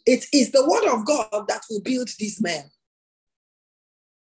[0.05, 2.69] It is the word of God that will build these men.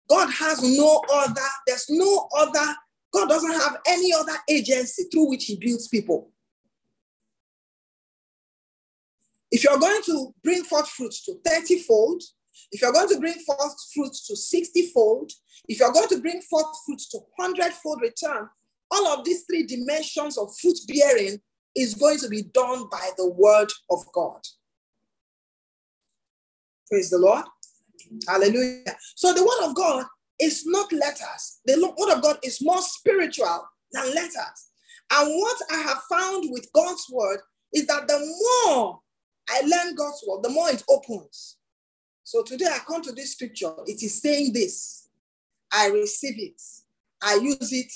[0.09, 2.75] God has no other, there's no other,
[3.13, 6.31] God doesn't have any other agency through which he builds people.
[9.51, 12.23] If you're going to bring forth fruit to 30 fold,
[12.71, 15.31] if you're going to bring forth fruit to 60 fold,
[15.67, 18.49] if you're going to bring forth fruit to 100 fold return,
[18.89, 21.39] all of these three dimensions of fruit bearing
[21.75, 24.41] is going to be done by the word of God.
[26.89, 27.45] Praise the Lord.
[28.27, 28.95] Hallelujah.
[29.15, 30.05] So the word of God
[30.39, 31.59] is not letters.
[31.65, 34.69] The word of God is more spiritual than letters.
[35.11, 37.39] And what I have found with God's word
[37.73, 38.19] is that the
[38.65, 38.99] more
[39.49, 41.57] I learn God's word, the more it opens.
[42.23, 43.73] So today I come to this scripture.
[43.85, 45.09] It is saying this
[45.71, 46.61] I receive it,
[47.21, 47.91] I use it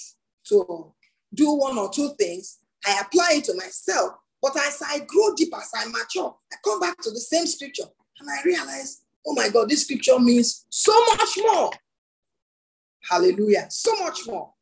[0.49, 0.93] to
[1.33, 4.13] do one or two things, I apply it to myself.
[4.41, 7.85] But as I grow deeper, as I mature, I come back to the same scripture
[8.19, 11.71] and I realize, oh my God, this scripture means so much more.
[13.09, 13.67] Hallelujah.
[13.69, 14.53] So much more.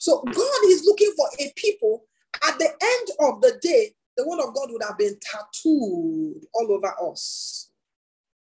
[0.00, 2.04] So God is looking for a people
[2.42, 6.72] at the end of the day, the word of God would have been tattooed all
[6.72, 7.70] over us.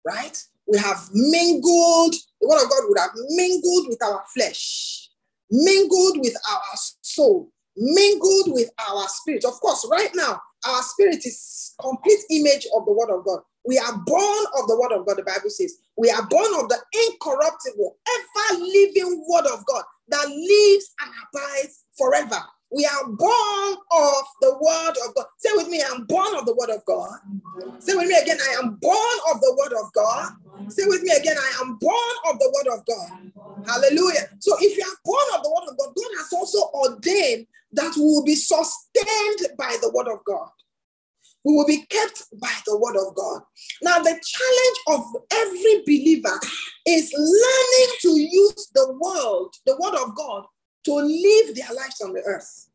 [0.06, 0.38] Right?
[0.68, 5.10] We have mingled, the word of God would have mingled with our flesh,
[5.50, 6.62] mingled with our
[7.02, 9.46] soul, mingled with our spirit.
[9.46, 13.42] Of course, right now, our spirit is complete image of the word of God.
[13.68, 15.76] We are born of the word of God, the Bible says.
[15.98, 16.80] We are born of the
[17.12, 22.40] incorruptible, ever living word of God that lives and abides forever.
[22.72, 25.26] We are born of the word of God.
[25.40, 27.12] Say with me, I'm born of the word of God.
[27.80, 30.32] Say with me again, I am born of the word of God.
[30.70, 33.68] Say with me again, I am born of the word of God.
[33.68, 34.30] Hallelujah.
[34.40, 37.94] So if you are born of the word of God, God has also ordained that
[37.98, 40.50] we will be sustained by the word of God.
[41.48, 43.42] We will be kept by the word of God.
[43.82, 46.38] Now, the challenge of every believer
[46.86, 50.44] is learning to use the word, the word of God,
[50.84, 52.70] to live their lives on the earth.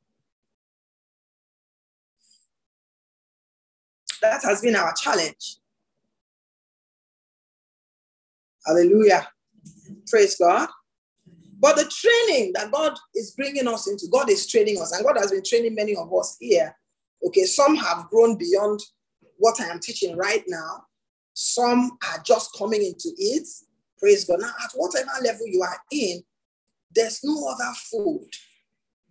[4.22, 5.56] That has been our challenge.
[8.64, 9.28] Hallelujah.
[10.08, 10.70] Praise God.
[11.60, 15.18] But the training that God is bringing us into, God is training us, and God
[15.18, 16.74] has been training many of us here
[17.26, 18.80] Okay, some have grown beyond
[19.38, 20.84] what I am teaching right now.
[21.34, 23.46] Some are just coming into it.
[23.98, 24.40] Praise God.
[24.40, 26.22] Now, at whatever level you are in,
[26.94, 28.28] there's no other food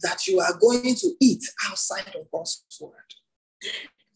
[0.02, 2.92] that you are going to eat outside of God's word.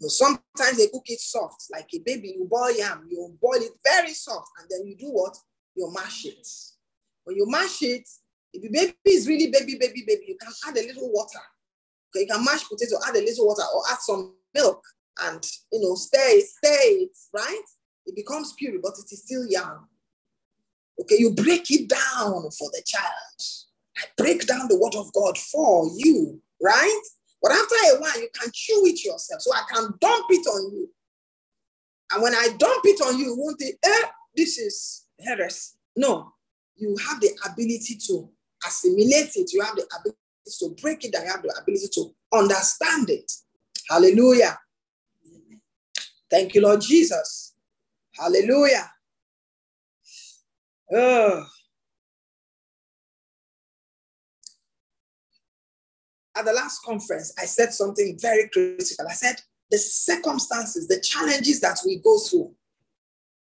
[0.02, 3.72] Know, sometimes they cook it soft, like a baby, you boil yam, you boil it
[3.86, 5.38] very soft, and then you do what?
[5.76, 6.48] You mash it.
[7.24, 8.08] When you mash it,
[8.54, 11.40] if the baby is really baby, baby, baby, you can add a little water
[12.22, 14.82] you can mash potato, add a little water, or add some milk,
[15.24, 17.64] and you know, stay, stay it, right?
[18.06, 19.88] It becomes pure, but it is still young.
[21.02, 23.42] Okay, you break it down for the child.
[23.98, 27.02] I break down the word of God for you, right?
[27.42, 29.42] But after a while, you can chew it yourself.
[29.42, 30.90] So I can dump it on you.
[32.12, 35.74] And when I dump it on you, you won't think, eh, this is heresy.
[35.96, 36.34] No,
[36.76, 38.30] you have the ability to
[38.66, 39.54] assimilate it.
[39.54, 43.32] You have the ability to break it you have the ability to understand it.
[43.90, 44.58] Hallelujah.
[46.30, 47.54] Thank you, Lord Jesus.
[48.14, 48.92] Hallelujah.
[50.92, 51.46] Oh.
[56.38, 59.06] At the last conference, I said something very critical.
[59.10, 59.42] I said,
[59.72, 62.54] the circumstances, the challenges that we go through,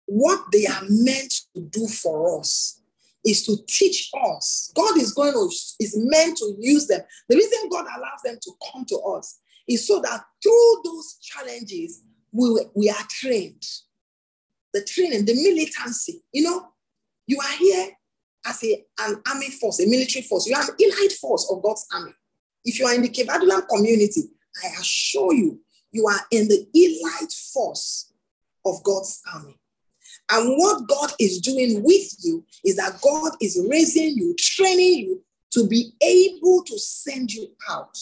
[0.05, 2.81] what they are meant to do for us
[3.25, 4.71] is to teach us.
[4.75, 5.45] God is going to,
[5.79, 7.01] is meant to use them.
[7.27, 12.03] The reason God allows them to come to us is so that through those challenges,
[12.31, 13.63] we, we are trained.
[14.73, 16.67] The training, the militancy, you know,
[17.27, 17.89] you are here
[18.45, 20.45] as a, an army force, a military force.
[20.45, 22.13] You are an elite force of God's army.
[22.63, 23.29] If you are in the Cape
[23.69, 24.23] community,
[24.63, 25.59] I assure you,
[25.91, 28.11] you are in the elite force
[28.65, 29.57] of God's army.
[30.31, 35.23] And what God is doing with you is that God is raising you, training you
[35.51, 37.97] to be able to send you out.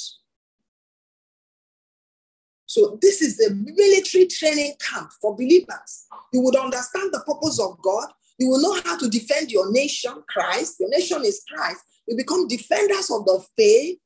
[2.65, 6.07] So, this is the military training camp for believers.
[6.31, 8.07] You would understand the purpose of God.
[8.39, 10.77] You will know how to defend your nation, Christ.
[10.79, 11.81] Your nation is Christ.
[12.07, 13.99] You become defenders of the faith.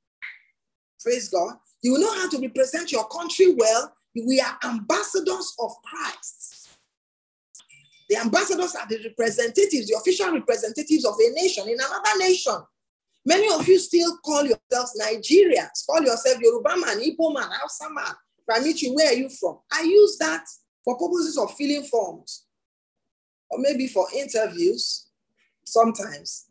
[1.01, 1.55] Praise God.
[1.81, 3.93] You will know how to represent your country well.
[4.15, 6.56] We are ambassadors of Christ.
[8.09, 12.55] The ambassadors are the representatives, the official representatives of a nation in another nation.
[13.25, 18.13] Many of you still call yourselves Nigerians, call yourself Yoruba man, Igbo man, Hausa man.
[18.77, 19.59] You, where are you from?
[19.73, 20.45] I use that
[20.85, 22.45] for purposes of filling forms
[23.49, 25.07] or maybe for interviews
[25.65, 26.45] sometimes.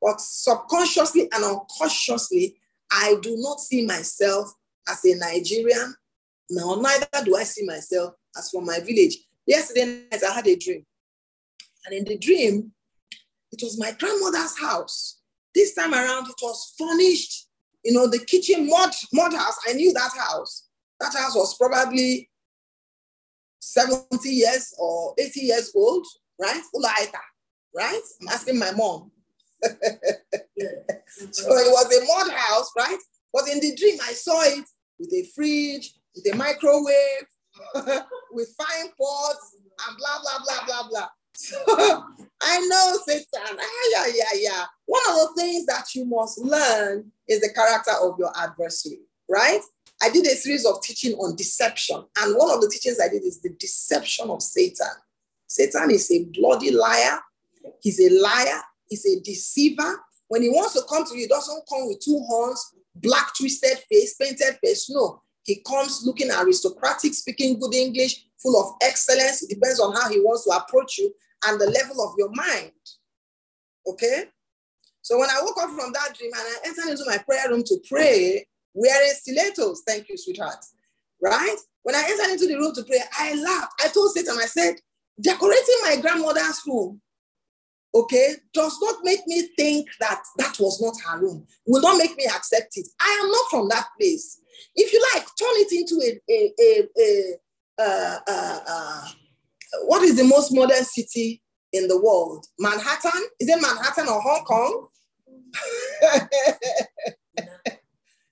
[0.00, 2.56] But subconsciously and unconsciously,
[2.90, 4.52] I do not see myself
[4.88, 5.94] as a Nigerian.
[6.50, 9.18] Now, neither do I see myself as from my village.
[9.46, 10.84] Yesterday night, I had a dream.
[11.84, 12.72] And in the dream,
[13.50, 15.20] it was my grandmother's house.
[15.54, 17.48] This time around, it was furnished.
[17.84, 19.58] You know, the kitchen mud, mud house.
[19.68, 20.68] I knew that house.
[21.00, 22.30] That house was probably
[23.60, 26.06] 70 years or 80 years old,
[26.40, 26.62] right?
[26.74, 27.18] Ulaita,
[27.74, 28.00] right?
[28.20, 29.10] I'm asking my mom.
[29.64, 32.98] so it was a mud house, right?
[33.32, 34.64] But in the dream, I saw it
[34.98, 37.26] with a fridge, with a microwave,
[38.32, 39.56] with fine pots,
[39.86, 41.08] and blah, blah, blah, blah, blah.
[42.42, 43.24] I know Satan.
[43.58, 44.64] Ah, yeah, yeah, yeah.
[44.86, 49.60] One of the things that you must learn is the character of your adversary, right?
[50.02, 52.04] I did a series of teaching on deception.
[52.18, 54.88] And one of the teachings I did is the deception of Satan.
[55.46, 57.20] Satan is a bloody liar.
[57.80, 58.60] He's a liar.
[58.88, 60.00] He's a deceiver.
[60.28, 63.78] When he wants to come to you, he doesn't come with two horns, black twisted
[63.90, 64.90] face, painted face.
[64.90, 69.42] No, he comes looking aristocratic, speaking good English, full of excellence.
[69.42, 71.12] It depends on how he wants to approach you
[71.46, 72.72] and the level of your mind.
[73.86, 74.24] Okay?
[75.02, 77.64] So when I woke up from that dream and I entered into my prayer room
[77.64, 80.64] to pray, wearing stilettos, thank you, sweetheart.
[81.20, 81.56] Right?
[81.82, 83.72] When I entered into the room to pray, I laughed.
[83.84, 84.76] I told Satan, I said,
[85.20, 87.00] decorating my grandmother's room,
[87.94, 92.16] okay, does not make me think that that was not her room, will not make
[92.16, 92.86] me accept it.
[93.00, 94.38] I am not from that place.
[94.74, 97.88] If you like, turn it into a, a,
[98.28, 99.14] a, a
[99.86, 101.42] what is the most modern city
[101.72, 102.46] in the world?
[102.58, 103.22] Manhattan?
[103.40, 104.88] Is it Manhattan or Hong Kong?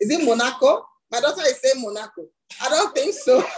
[0.00, 0.84] is it Monaco?
[1.10, 2.26] My daughter is saying Monaco.
[2.62, 3.42] I don't think so.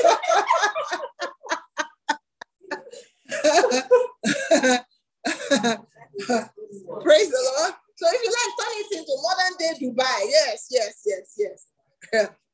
[7.03, 7.75] Praise the Lord.
[7.97, 10.19] So if you like, turn it into modern day Dubai.
[10.29, 11.67] Yes, yes, yes, yes.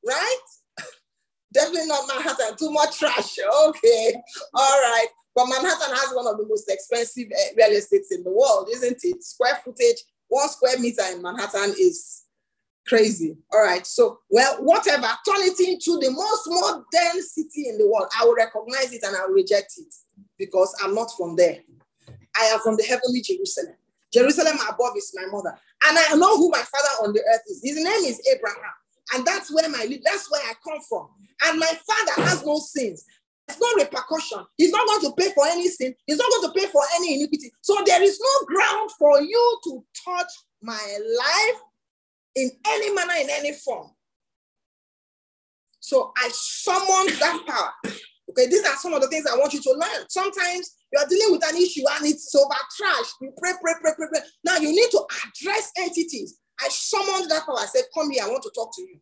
[0.07, 0.47] right?
[1.53, 2.48] Definitely not Manhattan.
[2.59, 3.39] Too much trash.
[3.69, 4.15] Okay.
[4.55, 5.07] All right.
[5.35, 8.99] But Manhattan has one of the most expensive eh, real estates in the world, isn't
[9.03, 9.23] it?
[9.23, 9.99] Square footage,
[10.29, 12.25] one square meter in Manhattan is
[12.89, 13.37] crazy.
[13.53, 13.87] All right.
[13.87, 18.09] So, well, whatever, turn it into the most modern city in the world.
[18.19, 19.95] I will recognize it and I will reject it
[20.39, 21.59] because I'm not from there.
[22.37, 23.75] I am from the heavenly Jerusalem.
[24.13, 25.57] Jerusalem above is my mother.
[25.85, 27.61] And I know who my father on the earth is.
[27.63, 28.73] His name is Abraham.
[29.15, 31.09] And that's where my that's where I come from.
[31.45, 33.05] And my father has no sins.
[33.47, 34.45] There's no repercussion.
[34.59, 35.95] He's not going to pay for any sin.
[36.07, 37.51] He's not going to pay for any iniquity.
[37.63, 40.31] So there is no ground for you to touch
[40.61, 41.61] my life
[42.35, 43.91] in any manner, in any form.
[45.81, 47.93] So I summoned that power.
[48.31, 50.05] Okay, these are some of the things I want you to learn.
[50.11, 53.07] Sometimes you are dealing with an issue and it's over trash.
[53.23, 54.21] You pray, pray, pray, pray, pray.
[54.45, 56.39] Now you need to address entities.
[56.61, 57.59] I summoned that power.
[57.59, 58.99] I said, Come here, I want to talk to you.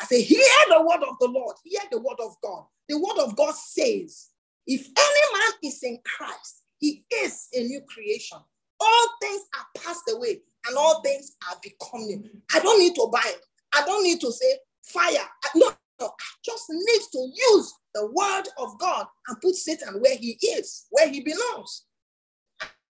[0.00, 2.64] I say, Hear the word of the Lord, hear the word of God.
[2.88, 4.28] The word of God says,
[4.66, 8.38] If any man is in Christ, he is a new creation.
[8.80, 12.28] All things are passed away and all things are becoming.
[12.54, 13.36] I don't need to bind.
[13.74, 15.26] I don't need to say fire.
[15.56, 15.70] No,
[16.00, 20.38] no, I just need to use the word of God and put Satan where he
[20.40, 21.84] is, where he belongs.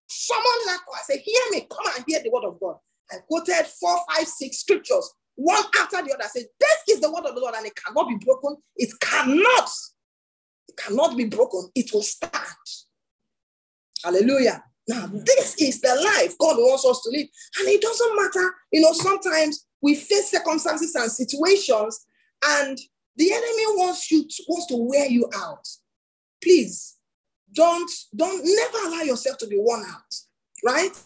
[0.06, 2.76] Someone like I say, hear me, come and hear the word of God.
[3.10, 6.24] I quoted four, five, six scriptures, one after the other.
[6.28, 8.56] Said, This is the word of the Lord, and it cannot be broken.
[8.76, 9.70] It cannot.
[10.68, 11.70] It cannot be broken.
[11.74, 12.32] It will stand.
[14.04, 14.62] Hallelujah.
[14.88, 17.26] Now, this is the life God wants us to live.
[17.58, 18.54] And it doesn't matter.
[18.72, 22.06] You know, sometimes we face circumstances and situations,
[22.46, 22.78] and
[23.18, 25.66] The enemy wants you to, wants to wear you out.
[26.42, 26.96] Please
[27.52, 30.14] don't don't never allow yourself to be worn out,
[30.64, 30.96] right?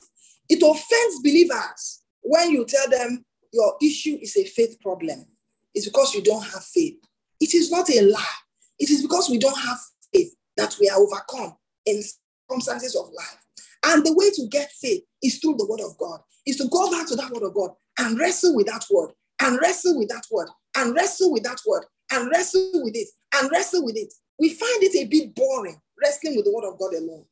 [0.49, 5.27] It offends believers when you tell them your issue is a faith problem.
[5.75, 6.97] It's because you don't have faith.
[7.41, 8.39] It is not a lie.
[8.79, 9.79] It is because we don't have
[10.15, 12.03] faith that we are overcome in
[12.49, 13.39] circumstances of life.
[13.85, 16.91] And the way to get faith is through the word of God, is to go
[16.91, 20.25] back to that word of God and wrestle with that word, and wrestle with that
[20.31, 24.13] word, and wrestle with that word, and wrestle with it, and wrestle with it.
[24.39, 27.25] We find it a bit boring, wrestling with the word of God alone.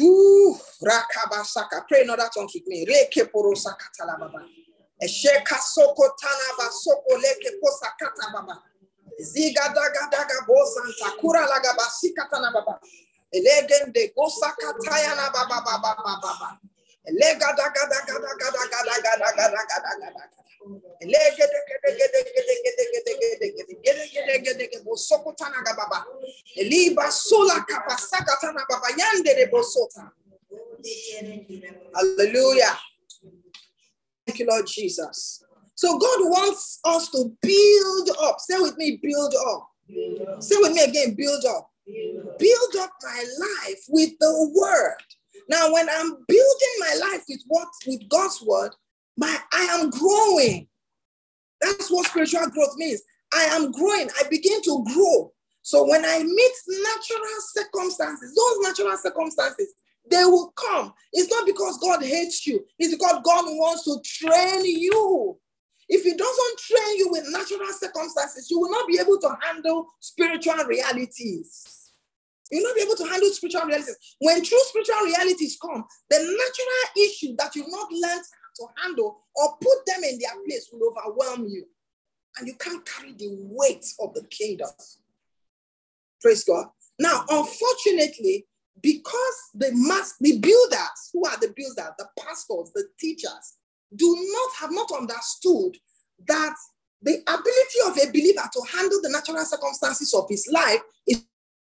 [0.00, 1.86] Rakabasaka.
[1.88, 2.86] Pray in other with me.
[2.86, 4.44] Rekeporo sakatala baba.
[5.02, 8.62] Esheka soko tanaba soko leke posakata baba.
[9.20, 12.80] Ziga daga daga bosanta kura laga basikata baba.
[13.34, 16.58] Elegende gosakataya na baba baba baba baba.
[31.94, 32.78] Hallelujah.
[34.26, 35.44] Thank you, Lord Jesus.
[35.74, 38.40] So God wants us to build up.
[38.40, 39.68] Say with me, build up.
[40.42, 41.70] Say with me again, build up.
[42.38, 44.96] Build up my life with the word.
[45.48, 48.70] Now, when I'm building my life with what with God's word,
[49.16, 50.68] my I am growing.
[51.60, 53.02] That's what spiritual growth means.
[53.32, 54.08] I am growing.
[54.18, 55.32] I begin to grow.
[55.62, 59.74] So when I meet natural circumstances, those natural circumstances,
[60.10, 60.94] they will come.
[61.12, 65.38] It's not because God hates you, it's because God wants to train you.
[65.88, 69.88] If He doesn't train you with natural circumstances, you will not be able to handle
[70.00, 71.77] spiritual realities.
[72.50, 73.96] You'll not be able to handle spiritual realities.
[74.20, 78.24] When true spiritual realities come, the natural issue that you've not learned
[78.56, 81.64] to handle or put them in their place will overwhelm you.
[82.38, 84.68] And you can't carry the weight of the kingdom.
[86.20, 86.66] Praise God.
[86.98, 88.46] Now, unfortunately,
[88.80, 93.56] because the mass, the builders, who are the builders, the pastors, the teachers,
[93.94, 95.76] do not have not understood
[96.26, 96.54] that
[97.02, 101.24] the ability of a believer to handle the natural circumstances of his life is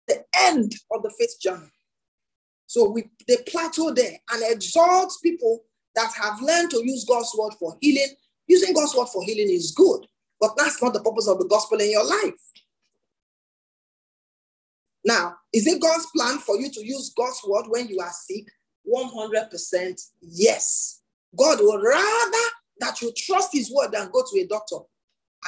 [0.08, 1.72] the end of the faith journey.
[2.68, 5.64] So we they plateau there and exalt people
[5.96, 8.16] that have learned to use God's word for healing.
[8.48, 10.08] Using God's word for healing is good,
[10.40, 12.40] but that's not the purpose of the gospel in your life.
[15.04, 18.46] Now, is it God's plan for you to use God's word when you are sick?
[18.94, 21.02] 100% yes.
[21.38, 22.48] God would rather
[22.80, 24.78] that you trust his word than go to a doctor.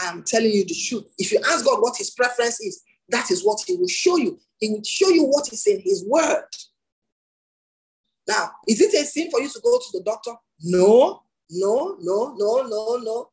[0.02, 1.06] I am telling you the truth.
[1.18, 4.40] If you ask God what his preference is, that is what he will show you.
[4.60, 6.46] He will show you what is in his word.
[8.28, 10.32] Now, is it a sin for you to go to the doctor?
[10.62, 13.30] No, no, no, no, no, no.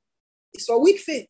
[0.54, 1.28] It's for weak faith.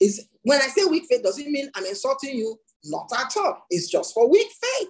[0.00, 2.58] Is when I say weak faith, does it mean I'm insulting you?
[2.84, 3.64] Not at all.
[3.70, 4.88] It's just for weak faith.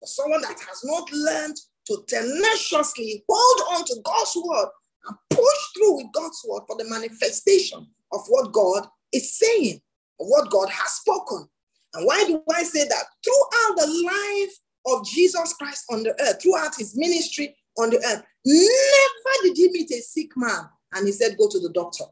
[0.00, 1.56] For someone that has not learned
[1.88, 4.68] to tenaciously hold on to God's word
[5.06, 9.80] and push through with God's word for the manifestation of what God is saying,
[10.20, 11.48] of what God has spoken.
[11.94, 13.04] And why do I say that?
[13.24, 18.22] Throughout the life of Jesus Christ on the earth, throughout his ministry on the earth,
[18.44, 22.04] never did he meet a sick man and he said, Go to the doctor.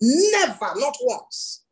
[0.00, 1.64] Never, not once.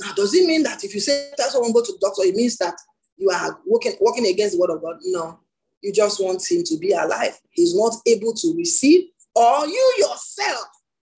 [0.00, 2.34] Now, does it mean that if you say that someone go to the doctor, it
[2.34, 2.74] means that
[3.16, 4.96] you are working, working against the word of God?
[5.04, 5.38] No.
[5.80, 7.38] You just want him to be alive.
[7.50, 10.66] He's not able to receive, or you yourself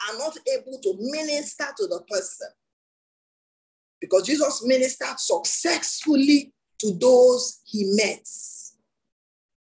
[0.08, 2.48] are not able to minister to the person.
[4.04, 8.26] Because Jesus ministered successfully to those he met.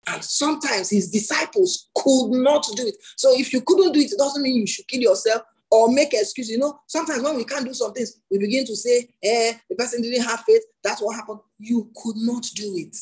[0.06, 2.96] And sometimes his disciples could not do it.
[3.16, 6.14] So if you couldn't do it, it doesn't mean you should kill yourself or make
[6.14, 6.52] excuses.
[6.52, 9.76] You know, sometimes when we can't do some things, we begin to say, eh, the
[9.76, 10.62] person didn't have faith.
[10.82, 11.40] That's what happened.
[11.58, 12.96] You could not do it.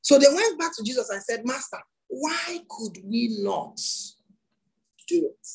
[0.00, 3.78] So they went back to Jesus and said, Master, why could we not
[5.08, 5.48] do it?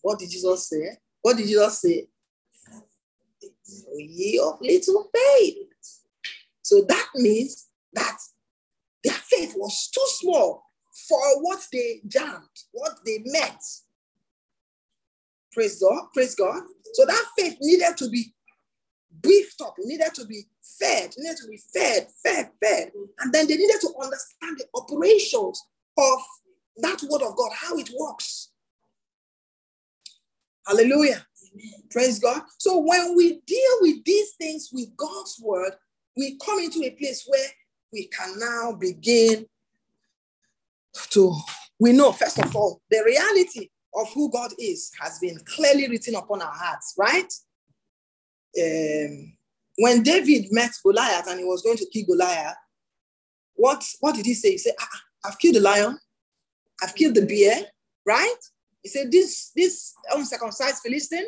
[0.00, 0.96] What did Jesus say?
[1.20, 2.08] What did Jesus say?
[3.96, 5.68] Ye of little faith.
[6.62, 8.18] So that means that
[9.04, 10.64] their faith was too small
[11.08, 12.42] for what they jammed,
[12.72, 13.60] what they met.
[15.52, 16.62] Praise God, praise God.
[16.94, 18.32] So that faith needed to be
[19.22, 20.44] beefed up, needed to be
[20.80, 22.92] fed, needed to be fed, fed, fed.
[23.20, 25.62] And then they needed to understand the operations
[25.98, 26.18] of
[26.78, 28.50] that word of God, how it works.
[30.66, 31.26] Hallelujah.
[31.90, 32.42] Praise God.
[32.58, 35.72] So when we deal with these things with God's word,
[36.16, 37.48] we come into a place where
[37.92, 39.46] we can now begin
[41.10, 41.34] to,
[41.78, 46.14] we know, first of all, the reality of who God is has been clearly written
[46.14, 47.32] upon our hearts, right?
[48.58, 49.36] Um,
[49.78, 52.56] when David met Goliath and he was going to kill Goliath,
[53.54, 54.52] what, what did he say?
[54.52, 55.98] He said, ah, I've killed the lion,
[56.82, 57.66] I've killed the bear,
[58.06, 58.36] right?
[58.82, 61.26] He said, This, this uncircumcised Philistine,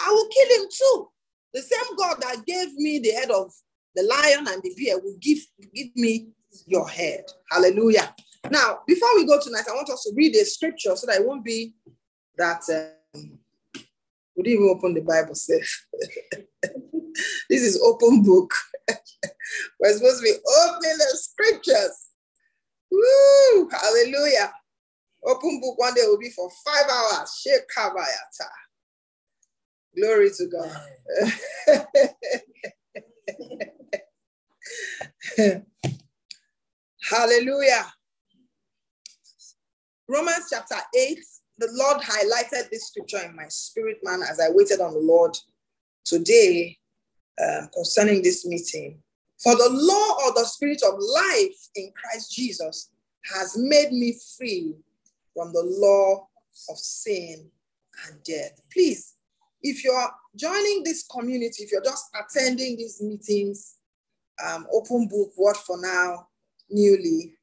[0.00, 1.08] I will kill him too.
[1.54, 3.52] The same God that gave me the head of
[3.94, 5.38] the lion and the bear will give,
[5.74, 6.28] give me
[6.66, 7.24] your head.
[7.50, 8.14] Hallelujah.
[8.50, 11.26] Now, before we go tonight, I want us to read a scripture so that it
[11.26, 11.74] won't be
[12.36, 12.62] that
[13.14, 13.38] um,
[14.36, 15.86] we didn't even open the Bible safe.
[17.50, 18.52] this is open book.
[19.80, 22.08] We're supposed to be opening the scriptures.
[22.90, 23.68] Woo!
[23.70, 24.52] Hallelujah.
[25.24, 27.40] Open book one day will be for five hours.
[27.42, 28.48] Shake Shekabayata.
[29.96, 30.70] Glory to God.
[37.02, 37.86] Hallelujah.
[40.08, 41.18] Romans chapter 8,
[41.58, 45.36] the Lord highlighted this scripture in my spirit, man, as I waited on the Lord
[46.04, 46.76] today
[47.42, 49.02] um, concerning this meeting.
[49.42, 52.90] For the law of the spirit of life in Christ Jesus
[53.32, 54.74] has made me free
[55.34, 56.28] from the law
[56.70, 57.50] of sin
[58.06, 58.60] and death.
[58.72, 59.15] Please,
[59.62, 63.76] if you're joining this community, if you're just attending these meetings,
[64.44, 66.28] um, open book, what for now,
[66.70, 67.34] newly,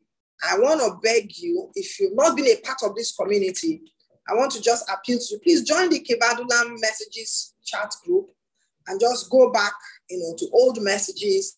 [0.49, 3.82] I want to beg you, if you've not been a part of this community,
[4.28, 5.39] I want to just appeal to you.
[5.39, 8.30] Please join the Kebadulam messages chat group
[8.88, 9.74] and just go back,
[10.09, 11.57] you know, to old messages,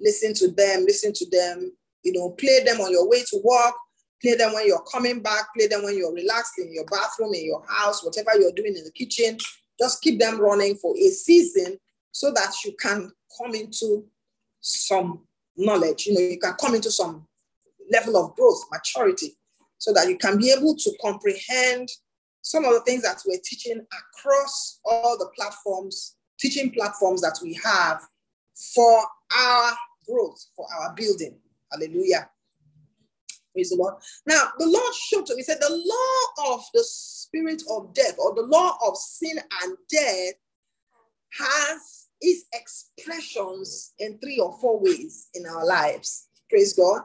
[0.00, 3.74] listen to them, listen to them, you know, play them on your way to work,
[4.20, 7.44] play them when you're coming back, play them when you're relaxed in your bathroom, in
[7.44, 9.38] your house, whatever you're doing in the kitchen.
[9.80, 11.78] Just keep them running for a season
[12.12, 14.06] so that you can come into
[14.60, 15.20] some
[15.56, 16.06] knowledge.
[16.06, 17.26] You know, you can come into some
[17.90, 19.36] level of growth, maturity,
[19.78, 21.88] so that you can be able to comprehend
[22.42, 27.58] some of the things that we're teaching across all the platforms, teaching platforms that we
[27.64, 28.02] have
[28.74, 29.02] for
[29.36, 29.72] our
[30.06, 31.36] growth, for our building.
[31.72, 32.28] Hallelujah.
[33.54, 33.94] Praise the Lord.
[34.26, 38.34] Now, the Lord showed to me, said, the law of the spirit of death or
[38.34, 40.34] the law of sin and death
[41.38, 46.28] has its expressions in three or four ways in our lives.
[46.50, 47.02] Praise God.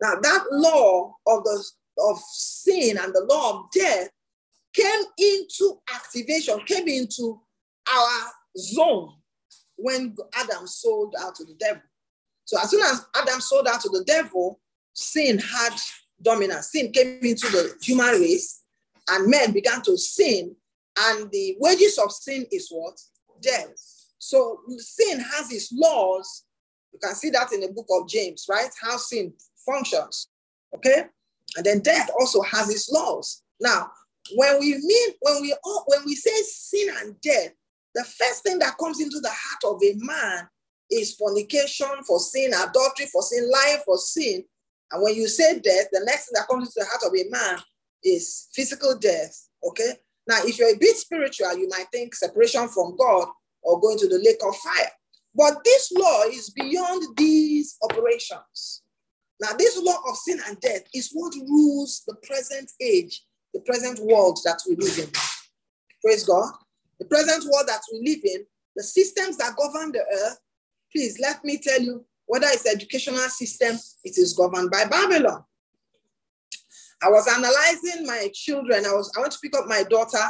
[0.00, 1.64] Now, that law of the
[1.98, 4.08] of sin and the law of death
[4.72, 7.38] came into activation, came into
[7.86, 9.14] our zone
[9.76, 11.82] when Adam sold out to the devil.
[12.44, 14.58] So as soon as Adam sold out to the devil,
[15.00, 15.74] sin had
[16.22, 16.72] dominance.
[16.72, 18.62] Sin came into the human race,
[19.08, 20.54] and men began to sin.
[20.98, 22.98] And the wages of sin is what?
[23.40, 23.72] Death.
[24.18, 26.44] So sin has its laws.
[26.92, 28.70] You can see that in the book of James, right?
[28.82, 29.32] How sin
[29.64, 30.28] functions.
[30.74, 31.04] Okay?
[31.56, 33.42] And then death also has its laws.
[33.60, 33.90] Now,
[34.34, 35.54] when we mean when we
[35.86, 37.52] when we say sin and death,
[37.94, 40.48] the first thing that comes into the heart of a man
[40.90, 44.44] is fornication for sin, adultery for sin, lying for sin.
[44.92, 47.30] And when you say death, the next thing that comes into the heart of a
[47.30, 47.58] man
[48.02, 49.48] is physical death.
[49.66, 49.94] Okay.
[50.26, 53.28] Now, if you're a bit spiritual, you might think separation from God
[53.62, 54.90] or going to the lake of fire.
[55.34, 58.82] But this law is beyond these operations.
[59.40, 63.22] Now, this law of sin and death is what rules the present age,
[63.54, 65.10] the present world that we live in.
[66.02, 66.52] Praise God.
[66.98, 68.44] The present world that we live in,
[68.76, 70.38] the systems that govern the earth,
[70.92, 75.42] please let me tell you, whether it's educational system, it is governed by Babylon.
[77.02, 78.86] I was analyzing my children.
[78.86, 80.22] I was I went to pick up my daughter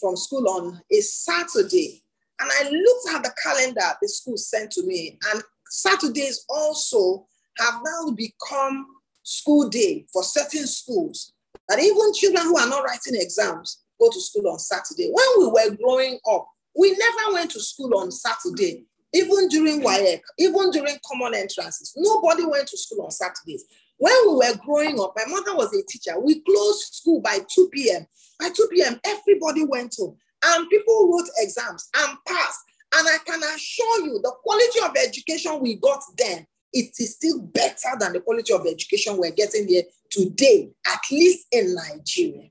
[0.00, 2.02] from school on a Saturday.
[2.40, 5.16] And I looked at the calendar the school sent to me.
[5.32, 7.24] And Saturdays also
[7.58, 8.86] have now become
[9.22, 11.34] school day for certain schools.
[11.68, 15.08] That even children who are not writing exams go to school on Saturday.
[15.08, 19.84] When we were growing up, we never went to school on Saturday, even during mm.
[19.84, 21.94] WAEC, even during common entrances.
[21.96, 23.64] Nobody went to school on Saturdays.
[23.96, 26.18] When we were growing up, my mother was a teacher.
[26.20, 28.06] We closed school by 2 p.m.
[28.40, 32.60] By 2 p.m., everybody went home and people wrote exams and passed.
[32.96, 37.40] And I can assure you, the quality of education we got then it is still
[37.40, 42.48] better than the quality of education we're getting here today, at least in Nigeria.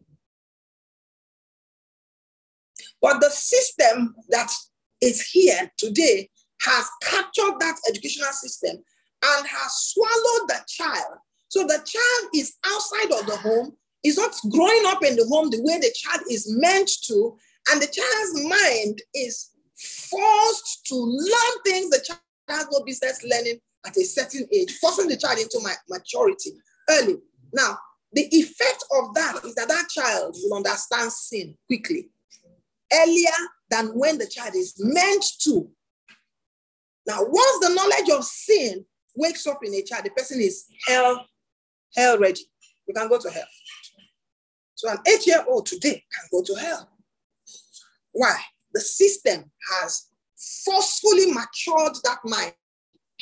[3.02, 4.50] But the system that
[5.02, 6.30] is here today
[6.64, 8.78] has captured that educational system
[9.24, 11.18] and has swallowed the child.
[11.50, 15.50] So the child is outside of the home, is not growing up in the home
[15.50, 17.38] the way the child is meant to,
[17.72, 19.52] and the child's mind is
[20.10, 25.08] forced to learn things the child has no business learning at a certain age, forcing
[25.08, 26.52] the child into my maturity
[26.90, 27.18] early.
[27.54, 27.78] Now,
[28.14, 32.10] the effect of that is that that child will understand sin quickly,
[32.92, 33.32] earlier
[33.70, 35.70] than when the child is meant to.
[37.06, 38.86] Now, once the knowledge of sin
[39.16, 41.26] wakes up in a child, the person is hell,
[41.96, 42.42] hell ready.
[42.88, 43.48] You can go to hell.
[44.76, 46.90] So an eight-year-old today can go to hell.
[48.12, 48.38] Why?
[48.74, 50.08] The system has
[50.66, 52.54] forcefully matured that mind,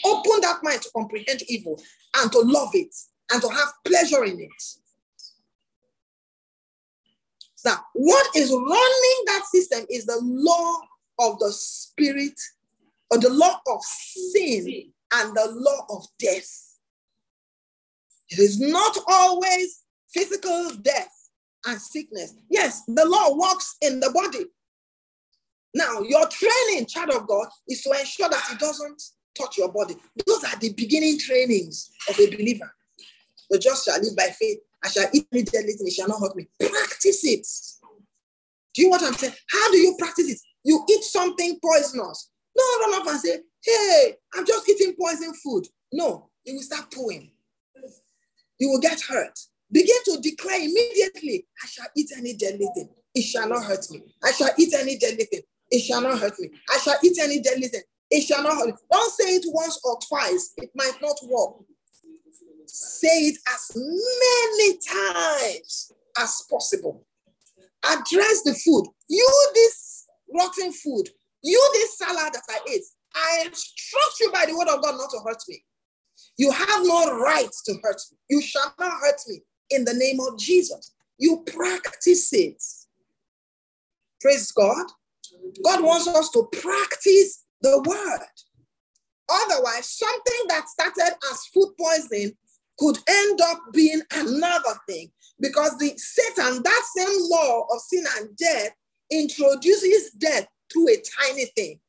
[0.06, 1.82] opened that mind to comprehend evil
[2.18, 2.94] and to love it
[3.32, 4.64] and to have pleasure in it.
[7.64, 10.80] Now, what is running that system is the law
[11.20, 12.40] of the spirit
[13.12, 16.78] or the law of sin and the law of death.
[18.30, 19.84] It is not always
[20.14, 21.12] physical death
[21.68, 22.34] and sickness.
[22.50, 24.46] Yes, the law works in the body.
[25.74, 29.02] Now, your training, child of God, is to ensure that it doesn't
[29.38, 29.96] touch your body.
[30.26, 32.74] Those are the beginning trainings of a believer.
[33.50, 34.60] The just shall live by faith.
[34.84, 36.48] I shall eat me deadly it shall not hurt me.
[36.60, 37.48] Practice it.
[38.74, 39.34] Do you know what I'm saying?
[39.50, 40.40] How do you practice it?
[40.64, 42.30] You eat something poisonous.
[42.58, 45.68] Don't run up and say, hey, I'm just eating poison food.
[45.92, 47.32] No, you will start pooing.
[48.60, 49.38] You will get hurt.
[49.72, 52.90] Begin to declare immediately, I shall eat any deadly thing.
[53.16, 54.02] It shall not hurt me.
[54.24, 55.42] I shall eat any deadly thing.
[55.70, 56.50] It shall not hurt me.
[56.70, 57.82] I shall eat any deadly thing.
[58.10, 58.74] It shall not hurt me.
[58.92, 60.54] Don't say it once or twice.
[60.58, 61.64] It might not work.
[62.68, 67.06] Say it as many times as possible.
[67.84, 68.88] Address the food.
[69.10, 71.10] You, this rotten food,
[71.44, 72.84] you, this salad that I ate,
[73.16, 75.64] I instruct you by the word of God not to hurt me.
[76.38, 78.18] You have no right to hurt me.
[78.30, 80.94] You shall not hurt me in the name of Jesus.
[81.18, 82.62] You practice it.
[84.20, 84.86] Praise God.
[85.64, 88.28] God wants us to practice the word.
[89.30, 92.36] Otherwise, something that started as food poisoning
[92.78, 98.36] could end up being another thing because the Satan, that same law of sin and
[98.36, 98.72] death,
[99.12, 101.80] introduces death through a tiny thing.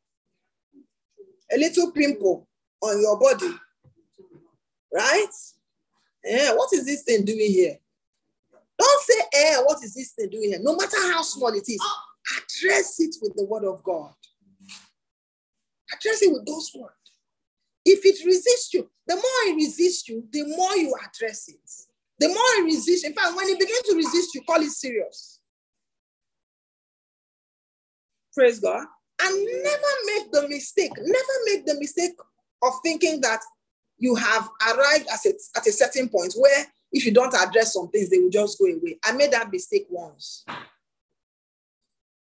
[1.53, 2.49] A little pimple
[2.81, 3.55] on your body.
[4.93, 5.29] Right?
[6.25, 7.79] Yeah, what is this thing doing here?
[8.79, 10.59] Don't say, eh, what is this thing doing here?
[10.61, 11.81] No matter how small it is,
[12.37, 14.13] address it with the word of God.
[15.95, 16.91] Address it with God's word.
[17.85, 21.71] If it resists you, the more it resists you, the more you address it.
[22.19, 25.41] The more it resists, in fact, when it begins to resist you, call it serious.
[28.35, 28.87] Praise God.
[29.23, 32.13] And never make the mistake, never make the mistake
[32.63, 33.41] of thinking that
[33.99, 37.89] you have arrived at a, at a certain point where if you don't address some
[37.89, 38.99] things, they will just go away.
[39.05, 40.45] I made that mistake once.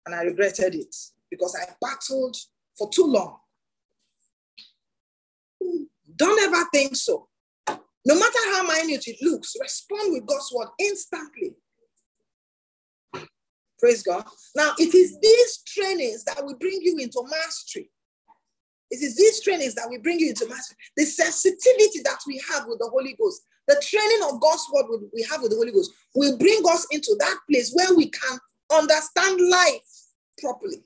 [0.06, 0.94] And I regretted it
[1.30, 2.36] because I battled
[2.76, 3.36] for too long.
[6.16, 7.28] Don't ever think so.
[8.06, 11.54] No matter how minute it looks, respond with God's word instantly.
[13.80, 14.24] Praise God.
[14.54, 17.90] Now, it is these trainings that will bring you into mastery.
[18.90, 20.76] It is these trainings that will bring you into mastery.
[20.96, 25.22] The sensitivity that we have with the Holy Ghost, the training of God's word we
[25.30, 28.38] have with the Holy Ghost will bring us into that place where we can
[28.70, 29.80] understand life
[30.38, 30.84] properly.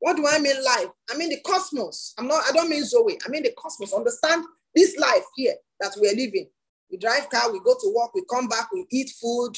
[0.00, 0.88] What do I mean life?
[1.10, 2.12] I mean the cosmos.
[2.18, 3.18] I'm not, I don't mean Zoe.
[3.24, 3.92] I mean the cosmos.
[3.92, 4.44] Understand
[4.74, 6.48] this life here that we're living.
[6.90, 9.56] We drive car, we go to work, we come back, we eat food.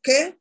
[0.00, 0.32] Okay?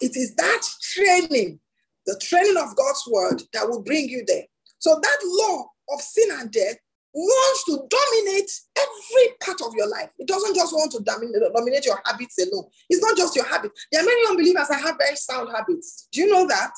[0.00, 1.60] It is that training,
[2.06, 4.44] the training of God's word that will bring you there.
[4.78, 6.76] So that law of sin and death
[7.12, 10.10] wants to dominate every part of your life.
[10.18, 12.66] It doesn't just want to dominate, dominate your habits alone.
[12.90, 13.86] It's not just your habits.
[13.92, 16.08] There are many unbelievers that have very sound habits.
[16.12, 16.72] Do you know that?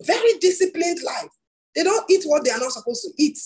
[0.00, 1.30] Very disciplined life.
[1.74, 3.38] They don't eat what they are not supposed to eat.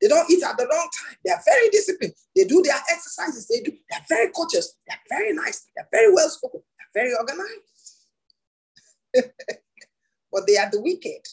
[0.00, 1.16] They don't eat at the wrong time.
[1.24, 2.14] They are very disciplined.
[2.34, 3.46] They do their exercises.
[3.46, 3.70] They do.
[3.70, 4.74] They are very courteous.
[4.86, 5.68] They are very nice.
[5.74, 6.60] They are very well spoken.
[6.94, 7.73] They are very organized.
[10.32, 11.26] but they are the wicked.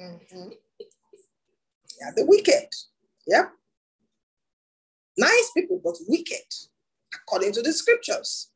[0.00, 0.48] Mm-hmm.
[0.78, 2.68] They are the wicked.
[3.26, 3.50] Yep.
[5.18, 6.46] Nice people, but wicked,
[7.14, 8.50] according to the scriptures.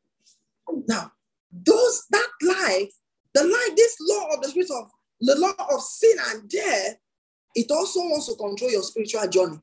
[0.87, 1.11] Now,
[1.51, 2.93] those that life,
[3.33, 4.89] the life, this law of the spirit of
[5.19, 6.97] the law of sin and death,
[7.55, 9.59] it also wants to control your spiritual journey.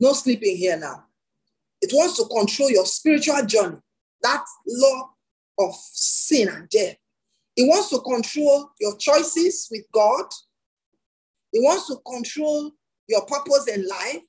[0.00, 1.04] No sleeping here now.
[1.80, 3.78] It wants to control your spiritual journey.
[4.22, 5.10] That law
[5.58, 6.96] of sin and death.
[7.56, 10.26] It wants to control your choices with God.
[11.52, 12.70] He wants to control
[13.08, 14.20] your purpose in life.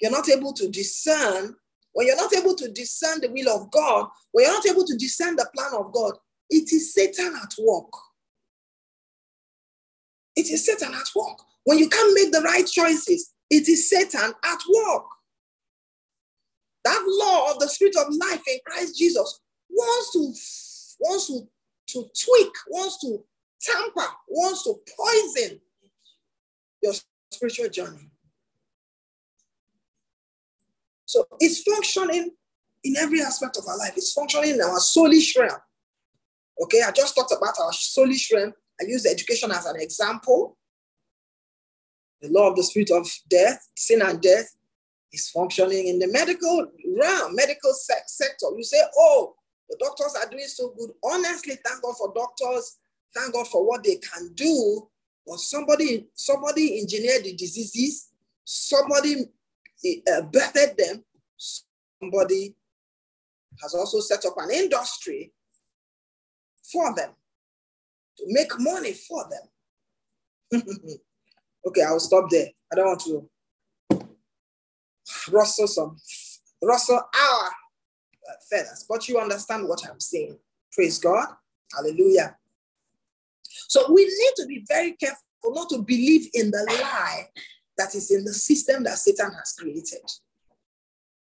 [0.00, 1.54] You're not able to discern.
[1.92, 4.96] When you're not able to discern the will of God, when you're not able to
[4.96, 6.14] discern the plan of God,
[6.48, 7.92] it is Satan at work.
[10.36, 11.38] It is Satan at work.
[11.64, 15.04] When you can't make the right choices, it is Satan at work.
[16.84, 20.18] That law of the spirit of life in Christ Jesus wants to
[21.00, 21.48] wants to,
[21.92, 23.22] to tweak, wants to
[23.60, 25.60] tamper, wants to poison
[26.82, 26.94] your
[27.30, 28.10] spiritual journey.
[31.04, 32.30] So it's functioning
[32.84, 33.92] in every aspect of our life.
[33.96, 35.58] It's functioning in our soulish realm.
[36.62, 38.52] Okay, I just talked about our soulish realm.
[38.80, 40.56] I use education as an example.
[42.22, 44.54] The law of the spirit of death, sin and death,
[45.12, 48.46] is functioning in the medical realm, medical sector.
[48.56, 49.34] You say, oh,
[49.70, 50.90] the doctors are doing so good.
[51.04, 52.78] Honestly, thank God for doctors.
[53.14, 54.88] Thank God for what they can do.
[55.26, 58.08] But somebody, somebody engineered the diseases.
[58.44, 59.26] Somebody
[60.12, 61.04] uh, bettered them.
[61.36, 62.56] Somebody
[63.62, 65.32] has also set up an industry
[66.72, 67.10] for them
[68.18, 70.62] to make money for them.
[71.66, 72.48] okay, I'll stop there.
[72.72, 73.28] I don't want to
[75.30, 75.96] rustle some,
[76.62, 77.50] rustle our uh,
[78.30, 80.38] Uh, feathers, but you understand what I'm saying.
[80.72, 81.26] Praise God.
[81.74, 82.36] Hallelujah.
[83.68, 87.28] So we need to be very careful not to believe in the lie
[87.78, 90.04] that is in the system that Satan has created.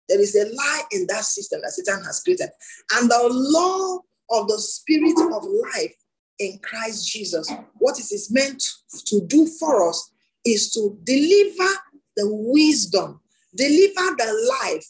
[0.09, 2.51] There is a lie in that system that Satan has created.
[2.95, 4.01] And the law
[4.31, 5.45] of the spirit of
[5.75, 5.95] life
[6.39, 8.63] in Christ Jesus, what it is meant
[9.07, 10.11] to do for us
[10.45, 11.73] is to deliver
[12.17, 13.21] the wisdom,
[13.55, 14.87] deliver the life,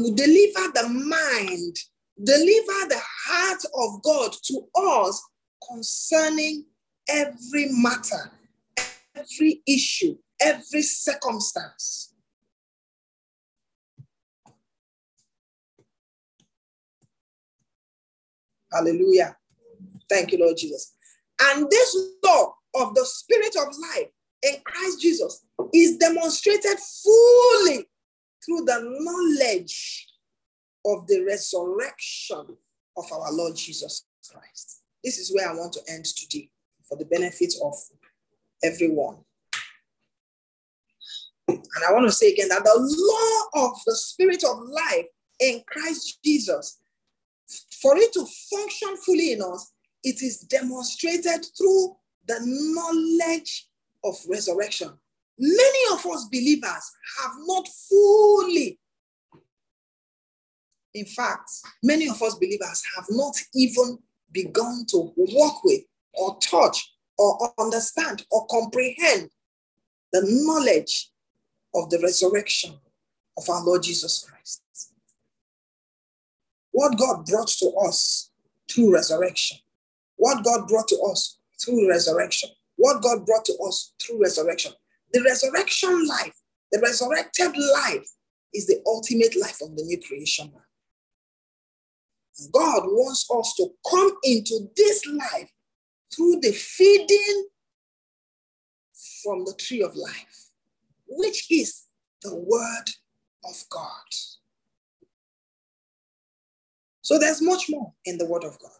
[0.00, 1.76] deliver the mind,
[2.24, 5.22] deliver the heart of God to us
[5.70, 6.64] concerning
[7.08, 8.32] every matter,
[9.14, 12.14] every issue, every circumstance.
[18.72, 19.36] Hallelujah.
[20.08, 20.94] Thank you, Lord Jesus.
[21.40, 24.08] And this law of the spirit of life
[24.42, 27.86] in Christ Jesus is demonstrated fully
[28.44, 30.08] through the knowledge
[30.84, 32.56] of the resurrection
[32.96, 34.82] of our Lord Jesus Christ.
[35.04, 36.50] This is where I want to end today
[36.88, 37.74] for the benefit of
[38.62, 39.18] everyone.
[41.48, 42.74] And I want to say again that the
[43.54, 45.06] law of the spirit of life
[45.40, 46.78] in Christ Jesus,
[47.80, 49.72] for it to function fully in us,
[50.04, 53.68] it is demonstrated through the knowledge
[54.04, 54.90] of resurrection.
[55.38, 58.78] Many of us believers have not fully,
[60.94, 61.50] in fact,
[61.82, 63.98] many of us believers have not even
[64.30, 65.82] begun to walk with
[66.14, 69.30] or touch or understand or comprehend
[70.12, 71.10] the knowledge
[71.74, 72.74] of the resurrection
[73.36, 74.62] of our Lord Jesus Christ.
[76.72, 78.30] What God brought to us
[78.70, 79.58] through resurrection,
[80.16, 84.72] what God brought to us through resurrection, what God brought to us through resurrection.
[85.12, 86.34] The resurrection life,
[86.70, 88.08] the resurrected life,
[88.54, 90.52] is the ultimate life of the new creation.
[92.52, 95.50] God wants us to come into this life
[96.14, 97.46] through the feeding
[99.22, 100.50] from the tree of life,
[101.06, 101.84] which is
[102.22, 102.84] the word
[103.44, 103.88] of God.
[107.02, 108.70] So there's much more in the word of God.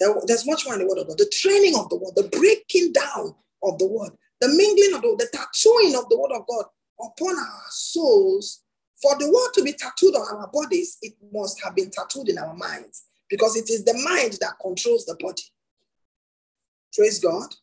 [0.00, 1.18] There, there's much more in the word of God.
[1.18, 5.24] The training of the word, the breaking down of the word, the mingling of the,
[5.24, 6.64] the tattooing of the word of God
[7.00, 8.62] upon our souls.
[9.02, 12.36] For the word to be tattooed on our bodies, it must have been tattooed in
[12.36, 15.42] our minds because it is the mind that controls the body.
[16.94, 17.54] Praise God.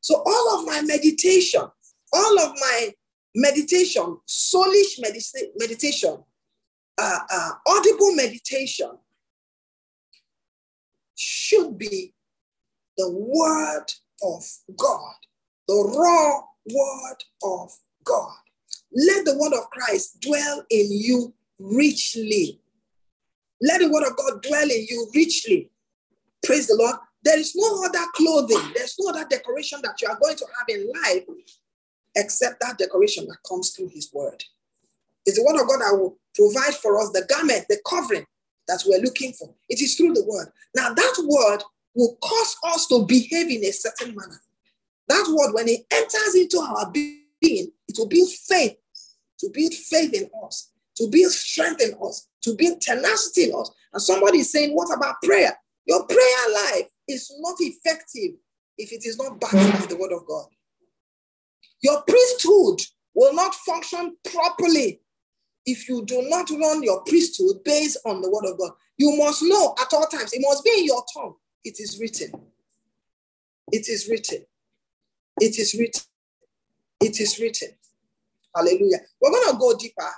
[0.00, 1.62] So, all of my meditation,
[2.12, 2.90] all of my
[3.34, 6.18] meditation, soulish medita- meditation,
[6.98, 8.90] uh, uh, audible meditation
[11.14, 12.14] should be
[12.96, 13.86] the word
[14.22, 14.44] of
[14.76, 15.14] God,
[15.68, 16.40] the raw
[16.72, 17.70] word of
[18.04, 18.36] God.
[18.92, 22.60] Let the word of Christ dwell in you richly.
[23.60, 25.70] Let the word of God dwell in you richly.
[26.44, 26.96] Praise the Lord.
[27.22, 30.68] There is no other clothing, there's no other decoration that you are going to have
[30.68, 31.24] in life
[32.16, 34.42] except that decoration that comes through his word.
[35.26, 38.24] It's the word of God that will provide for us the garment, the covering
[38.68, 39.54] that we're looking for.
[39.68, 40.48] It is through the word.
[40.74, 41.62] Now, that word
[41.94, 44.40] will cause us to behave in a certain manner.
[45.08, 48.76] That word, when it enters into our being, it will build faith,
[49.40, 53.70] to build faith in us, to build strength in us, to build tenacity in us.
[53.92, 55.58] And somebody is saying, What about prayer?
[55.86, 58.36] Your prayer life is not effective
[58.78, 60.46] if it is not backed by the word of God.
[61.82, 62.80] Your priesthood
[63.14, 65.00] will not function properly
[65.66, 68.72] if you do not run your priesthood based on the word of God.
[68.96, 71.34] You must know at all times, it must be in your tongue.
[71.64, 72.32] It is written.
[73.72, 74.44] It is written.
[75.40, 76.02] It is written.
[77.00, 77.68] It is written.
[78.54, 78.98] Hallelujah.
[79.20, 80.10] We're going to go deeper,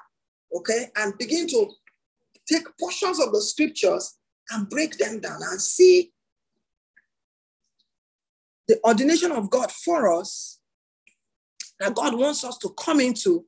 [0.56, 1.66] okay, and begin to
[2.48, 4.18] take portions of the scriptures
[4.50, 6.12] and break them down and see
[8.68, 10.60] the ordination of God for us
[11.80, 13.44] that God wants us to come into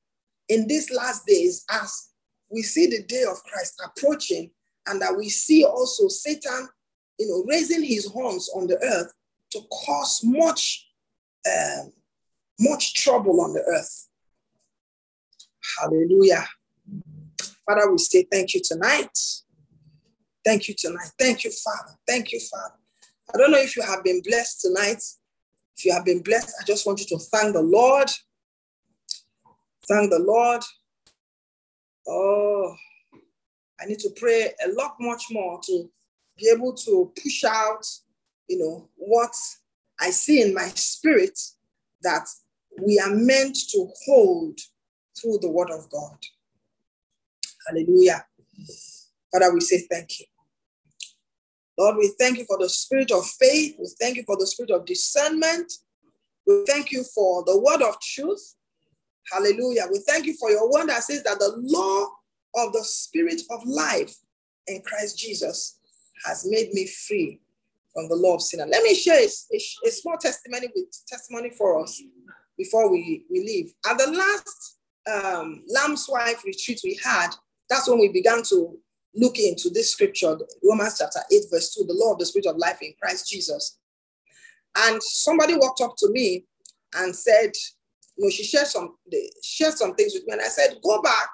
[0.48, 2.10] in these last days as
[2.50, 4.50] we see the day of Christ approaching
[4.86, 6.68] and that we see also Satan,
[7.18, 9.12] you know, raising his horns on the earth
[9.52, 10.88] to cause much,
[11.46, 11.84] uh,
[12.60, 14.08] much trouble on the earth.
[15.78, 16.46] Hallelujah.
[17.66, 19.16] Father, we say thank you tonight.
[20.44, 21.10] Thank you tonight.
[21.18, 21.98] Thank you, Father.
[22.06, 22.74] Thank you, Father.
[23.34, 25.02] I don't know if you have been blessed tonight.
[25.76, 28.10] If you have been blessed, I just want you to thank the Lord.
[29.88, 30.62] Thank the Lord.
[32.06, 32.74] Oh,
[33.80, 35.90] I need to pray a lot much more to
[36.36, 37.86] be able to push out,
[38.48, 39.34] you know, what
[40.00, 41.38] I see in my spirit
[42.02, 42.26] that
[42.82, 44.58] we are meant to hold
[45.18, 46.18] through the word of God.
[47.68, 48.26] Hallelujah.
[49.32, 50.26] Father, we say thank you.
[51.78, 53.76] Lord, we thank you for the spirit of faith.
[53.78, 55.72] We thank you for the spirit of discernment.
[56.46, 58.54] We thank you for the word of truth.
[59.32, 59.84] Hallelujah.
[59.90, 62.06] We thank you for your word that says that the law
[62.56, 64.14] of the spirit of life
[64.66, 65.78] in Christ Jesus
[66.24, 67.40] has made me free
[67.92, 68.60] from the law of sin.
[68.60, 72.02] And let me share a, a, a, small testimony with testimony for us
[72.58, 73.72] before we, we leave.
[73.88, 74.78] At the last
[75.12, 77.30] um, Lamb's Wife retreat we had,
[77.70, 78.78] that's when we began to
[79.14, 82.56] look into this scripture, Romans chapter 8, verse 2, the law of the spirit of
[82.56, 83.78] life in Christ Jesus.
[84.76, 86.46] And somebody walked up to me
[86.96, 87.52] and said,
[88.16, 88.96] you know, she shared some
[89.42, 90.32] shared some things with me.
[90.32, 91.28] And I said, go back.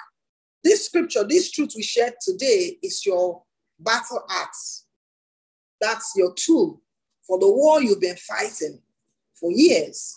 [0.62, 3.42] This scripture, this truth we shared today is your
[3.80, 4.86] battle axe.
[5.80, 6.80] That's your tool
[7.26, 8.80] for the war you've been fighting
[9.34, 10.16] for years.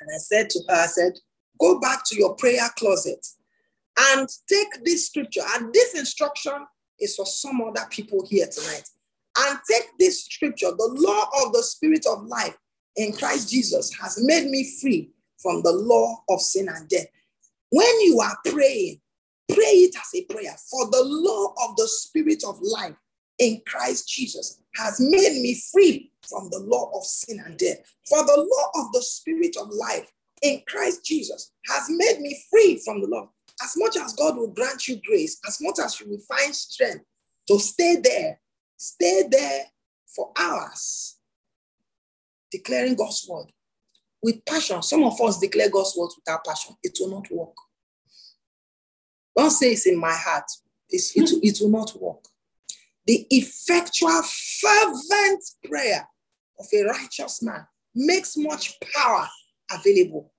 [0.00, 1.12] And I said to her, I said,
[1.58, 3.26] go back to your prayer closet
[3.98, 5.42] and take this scripture.
[5.54, 6.66] And this instruction
[6.98, 8.88] is for some other people here tonight.
[9.38, 12.56] And take this scripture, the law of the spirit of life
[12.96, 17.06] in Christ Jesus has made me free from the law of sin and death.
[17.70, 19.00] When you are praying,
[19.54, 20.54] pray it as a prayer.
[20.70, 22.96] For the law of the spirit of life
[23.38, 27.78] in Christ Jesus has made me free from the law of sin and death.
[28.08, 30.10] For the law of the spirit of life
[30.42, 33.28] in Christ Jesus has made me free from the law
[33.62, 37.04] as much as God will grant you grace, as much as you will find strength
[37.48, 38.40] to stay there,
[38.76, 39.64] stay there
[40.06, 41.18] for hours,
[42.50, 43.46] declaring God's word
[44.22, 44.82] with passion.
[44.82, 47.54] Some of us declare God's word without passion, it will not work.
[49.36, 50.44] Don't say it's in my heart,
[50.88, 51.38] it's, it, hmm.
[51.42, 52.24] it will not work.
[53.06, 54.22] The effectual,
[54.60, 56.06] fervent prayer
[56.58, 59.26] of a righteous man makes much power
[59.72, 60.30] available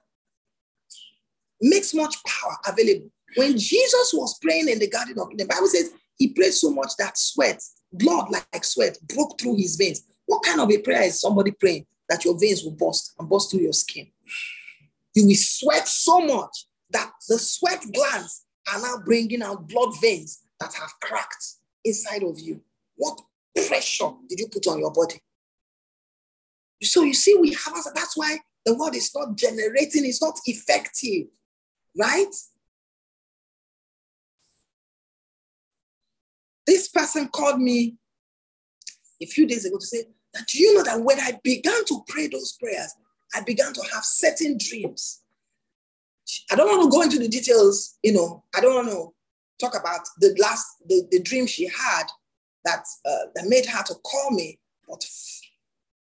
[1.61, 3.09] makes much power available.
[3.35, 6.91] When Jesus was praying in the Garden of the Bible says he prayed so much
[6.97, 7.61] that sweat,
[7.93, 10.03] blood like sweat, broke through his veins.
[10.25, 13.51] What kind of a prayer is somebody praying that your veins will burst and burst
[13.51, 14.07] through your skin?
[15.15, 20.43] You will sweat so much that the sweat glands are now bringing out blood veins
[20.59, 21.45] that have cracked
[21.83, 22.61] inside of you.
[22.95, 23.19] What
[23.67, 25.21] pressure did you put on your body?
[26.83, 30.39] So you see, we have us, that's why the word is not generating, it's not
[30.45, 31.27] effective.
[31.97, 32.33] Right?
[36.65, 37.97] This person called me
[39.21, 42.27] a few days ago to say that you know that when I began to pray
[42.27, 42.93] those prayers,
[43.33, 45.21] I began to have certain dreams.
[46.51, 49.13] I don't want to go into the details, you know, I don't want to
[49.59, 52.03] talk about the last the, the dream she had
[52.65, 55.03] that uh, that made her to call me, but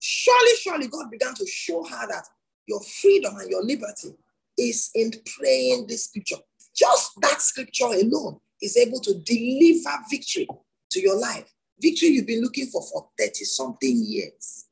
[0.00, 2.24] surely, surely God began to show her that
[2.66, 4.14] your freedom and your liberty
[4.58, 6.36] is in praying this scripture.
[6.74, 10.48] Just that scripture alone is able to deliver victory
[10.90, 11.52] to your life.
[11.80, 14.66] Victory you've been looking for for 30 something years,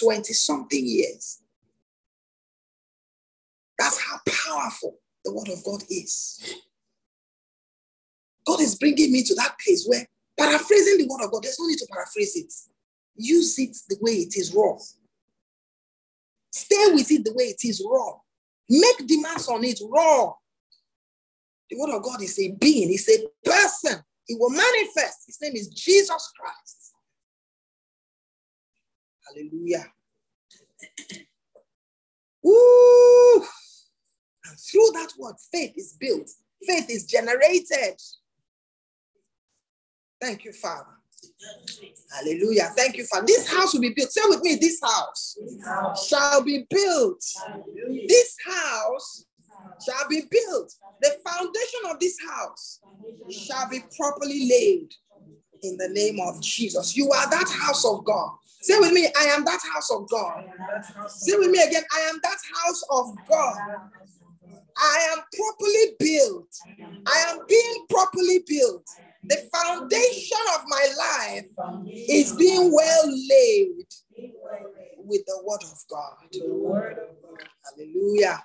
[0.00, 1.41] 20 something years.
[3.78, 6.56] That's how powerful the word of God is.
[8.46, 10.06] God is bringing me to that place where
[10.38, 12.52] paraphrasing the word of God, there's no need to paraphrase it.
[13.16, 14.76] Use it the way it is raw.
[16.50, 18.14] Stay with it the way it is raw.
[18.68, 20.32] Make demands on it raw.
[21.70, 24.02] The word of God is a being, it's a person.
[24.28, 25.24] It will manifest.
[25.26, 26.92] His name is Jesus Christ.
[29.26, 29.86] Hallelujah.
[32.46, 33.44] Ooh.
[34.46, 36.30] And through that word, faith is built,
[36.66, 38.00] faith is generated.
[40.20, 40.86] Thank you, Father.
[42.14, 42.70] Hallelujah.
[42.76, 43.26] Thank you, Father.
[43.26, 44.12] This house will be built.
[44.12, 46.08] Say with me, this house, this house.
[46.08, 47.24] shall be built.
[47.46, 48.06] Hallelujah.
[48.08, 49.24] This house
[49.84, 50.74] shall be built.
[51.00, 52.80] The foundation of this house
[53.30, 54.94] shall be properly laid
[55.62, 56.96] in the name of Jesus.
[56.96, 58.30] You are that house of God.
[58.60, 60.44] Say with me, I am that house of God.
[61.08, 63.56] Say with me again, I am that house of God.
[64.76, 66.48] I am properly built.
[67.06, 68.84] I am being properly built.
[69.24, 73.86] The foundation of my life is being well laid
[74.98, 76.94] with the word of God.
[77.64, 78.42] Hallelujah.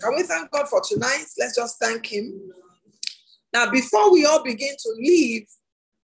[0.00, 1.24] Can we thank God for tonight?
[1.38, 2.52] Let's just thank Him.
[3.52, 5.46] Now, before we all begin to leave,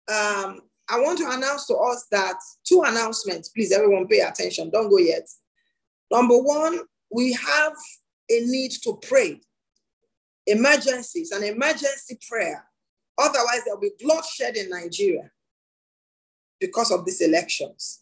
[0.09, 3.49] um, I want to announce to us that two announcements.
[3.49, 4.71] Please, everyone, pay attention.
[4.71, 5.27] Don't go yet.
[6.11, 6.79] Number one,
[7.11, 7.73] we have
[8.31, 9.39] a need to pray.
[10.49, 12.65] Emergencies, an emergency prayer.
[13.17, 15.29] Otherwise, there'll be bloodshed in Nigeria
[16.59, 18.01] because of these elections.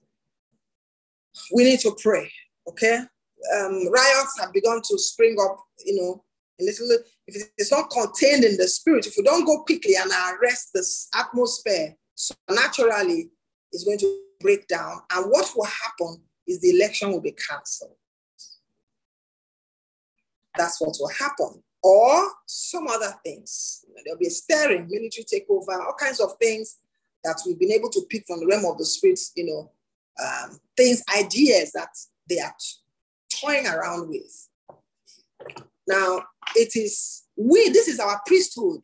[1.53, 2.31] We need to pray,
[2.67, 2.99] okay?
[3.55, 6.23] Um, riots have begun to spring up, you know,
[6.59, 6.87] a little,
[7.27, 11.07] if it's not contained in the spirit, if we don't go quickly and arrest this
[11.15, 13.29] atmosphere, so naturally
[13.71, 15.01] it's going to break down.
[15.11, 17.95] And what will happen is the election will be cancelled.
[20.57, 21.61] That's what will happen.
[21.87, 23.85] Or some other things.
[24.03, 26.79] There'll be a stirring, military takeover, all kinds of things
[27.23, 29.71] that we've been able to pick from the realm of the spirits, you know,
[30.21, 31.87] um, things, ideas that
[32.29, 32.53] they are
[33.41, 34.49] toying around with.
[35.87, 36.23] Now,
[36.55, 38.81] it is we, this is our priesthood.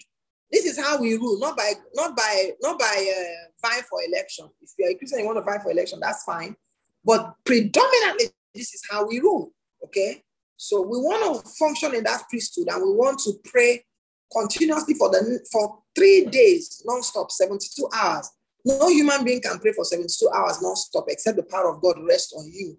[0.49, 4.47] This is how we rule, not by not by not by uh, vying for election.
[4.61, 6.55] If you're a Christian, you want to vie for election, that's fine.
[7.03, 9.51] But predominantly, this is how we rule.
[9.83, 10.23] Okay,
[10.57, 13.83] so we want to function in that priesthood, and we want to pray
[14.31, 18.29] continuously for the for three days, non-stop, 72 hours.
[18.65, 22.33] No human being can pray for 72 hours non-stop except the power of God rest
[22.37, 22.77] on you.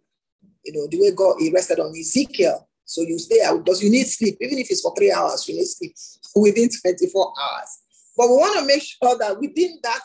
[0.64, 2.68] You know, the way God he rested on Ezekiel.
[2.86, 4.36] So you stay out because you need sleep.
[4.40, 5.94] Even if it's for three hours, you need sleep
[6.36, 7.78] within 24 hours.
[8.16, 10.00] But we want to make sure that within that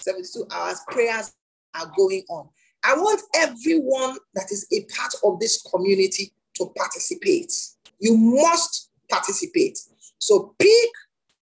[0.00, 1.32] 72 hours, prayers
[1.74, 2.48] are going on.
[2.84, 6.32] I want everyone that is a part of this community
[6.66, 7.52] to participate.
[7.98, 9.78] You must participate.
[10.18, 10.90] So pick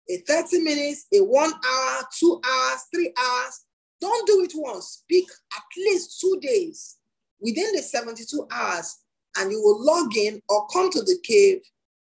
[0.08, 3.64] a 30 minutes, a one hour, two hours, three hours.
[4.00, 5.04] Don't do it once.
[5.08, 5.24] Pick
[5.56, 6.96] at least two days
[7.40, 8.98] within the 72 hours
[9.36, 11.60] and you will log in or come to the cave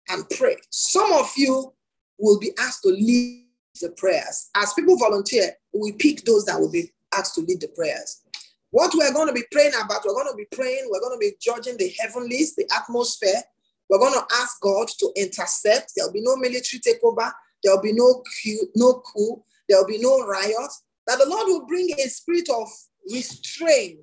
[0.09, 0.56] and pray.
[0.70, 1.72] Some of you
[2.18, 3.47] will be asked to lead
[3.81, 4.51] the prayers.
[4.55, 8.22] As people volunteer, we pick those that will be asked to lead the prayers.
[8.70, 11.18] What we're going to be praying about, we're going to be praying, we're going to
[11.18, 13.42] be judging the heavenlies, the atmosphere.
[13.88, 15.92] We're going to ask God to intercept.
[15.97, 17.32] There'll be no military takeover.
[17.64, 19.42] There'll be no coup, no coup.
[19.68, 20.72] There'll be no riot.
[21.06, 22.68] That the Lord will bring a spirit of
[23.10, 23.98] restraint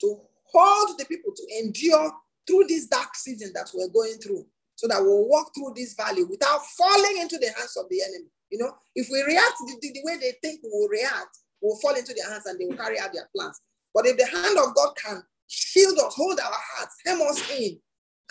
[0.00, 2.12] to hold the people to endure
[2.46, 6.24] through this dark season that we're going through so that we'll walk through this valley
[6.24, 8.28] without falling into the hands of the enemy.
[8.50, 11.78] You know, if we react the, the, the way they think we will react, we'll
[11.78, 13.60] fall into their hands and they will carry out their plans.
[13.94, 17.78] But if the hand of God can shield us, hold our hearts, hem us in,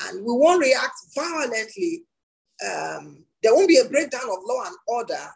[0.02, 2.04] and we won't react violently,
[2.66, 5.28] um, there won't be a breakdown of law and order,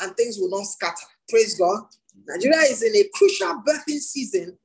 [0.00, 1.06] and things will not scatter.
[1.28, 1.82] Praise God.
[2.26, 4.56] Nigeria is in a crucial birthing season,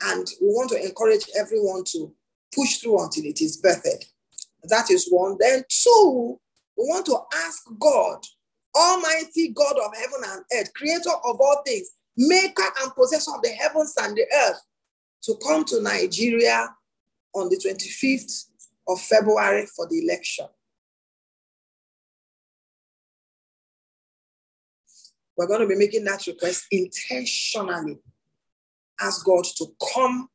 [0.00, 2.14] and we want to encourage everyone to
[2.54, 4.04] push through until it is birthed.
[4.64, 5.36] That is one.
[5.38, 6.38] Then, two,
[6.76, 8.18] we want to ask God,
[8.76, 13.50] Almighty God of heaven and earth, creator of all things, maker and possessor of the
[13.50, 14.60] heavens and the earth,
[15.22, 16.68] to come to Nigeria
[17.34, 18.46] on the 25th
[18.88, 20.46] of February for the election.
[25.36, 27.98] We're going to be making that request intentionally.
[29.00, 30.28] Ask God to come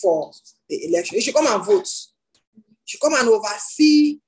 [0.00, 0.30] for
[0.68, 1.16] the election.
[1.16, 1.88] You should come and vote.
[2.54, 4.20] You should come and oversee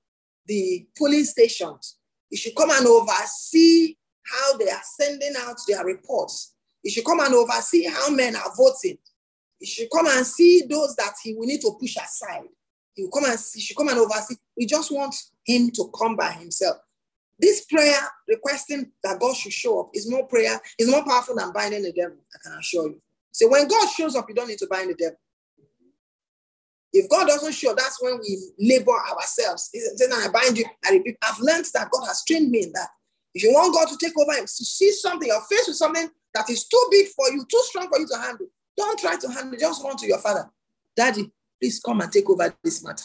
[0.47, 1.97] the polling stations.
[2.29, 6.55] You should come and oversee how they are sending out their reports.
[6.83, 8.99] You should come and oversee how men are voting.
[9.61, 12.49] You should come and see those that he will need to push aside.
[12.95, 14.37] He will come and see, he should come and oversee.
[14.57, 15.15] We just want
[15.45, 16.79] him to come by himself.
[17.39, 21.53] This prayer requesting that God should show up is more prayer, is more powerful than
[21.53, 23.01] binding the devil, I can assure you.
[23.33, 25.17] So when God shows up, you don't need to bind the devil.
[26.93, 29.71] If God doesn't show, that's when we labor ourselves.
[29.97, 30.65] Then I bind you.
[30.85, 32.89] I repeat, I've learned that God has trained me in that.
[33.33, 36.51] If you want God to take over, to see something, you're faced with something that
[36.51, 38.49] is too big for you, too strong for you to handle.
[38.81, 39.61] Don't try to handle it.
[39.61, 40.51] Just run to your father.
[40.97, 41.31] Daddy,
[41.61, 43.05] please come and take over this matter.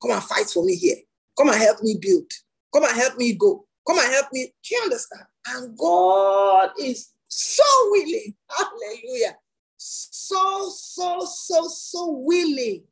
[0.00, 0.96] Come and fight for me here.
[1.36, 2.30] Come and help me build.
[2.72, 3.66] Come and help me go.
[3.86, 4.54] Come and help me.
[4.62, 5.22] Do you understand?
[5.48, 8.34] And God is so willing.
[8.48, 9.36] Hallelujah.
[9.76, 12.84] So, so, so, so willing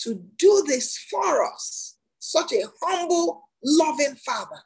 [0.00, 1.96] to do this for us.
[2.18, 4.60] Such a humble, loving Father.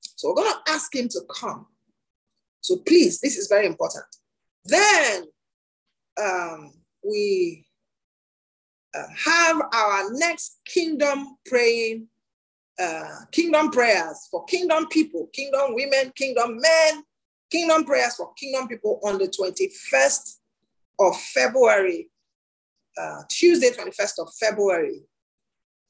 [0.00, 1.66] So we're going to ask Him to come
[2.60, 4.06] So please, this is very important.
[4.64, 5.26] Then
[6.20, 6.72] um,
[7.02, 7.64] we
[8.94, 12.08] uh, have our next kingdom praying,
[12.80, 17.02] uh, kingdom prayers for kingdom people, kingdom women, kingdom men,
[17.50, 20.36] kingdom prayers for kingdom people on the 21st
[21.00, 22.08] of February,
[23.00, 25.02] uh, Tuesday, 21st of February.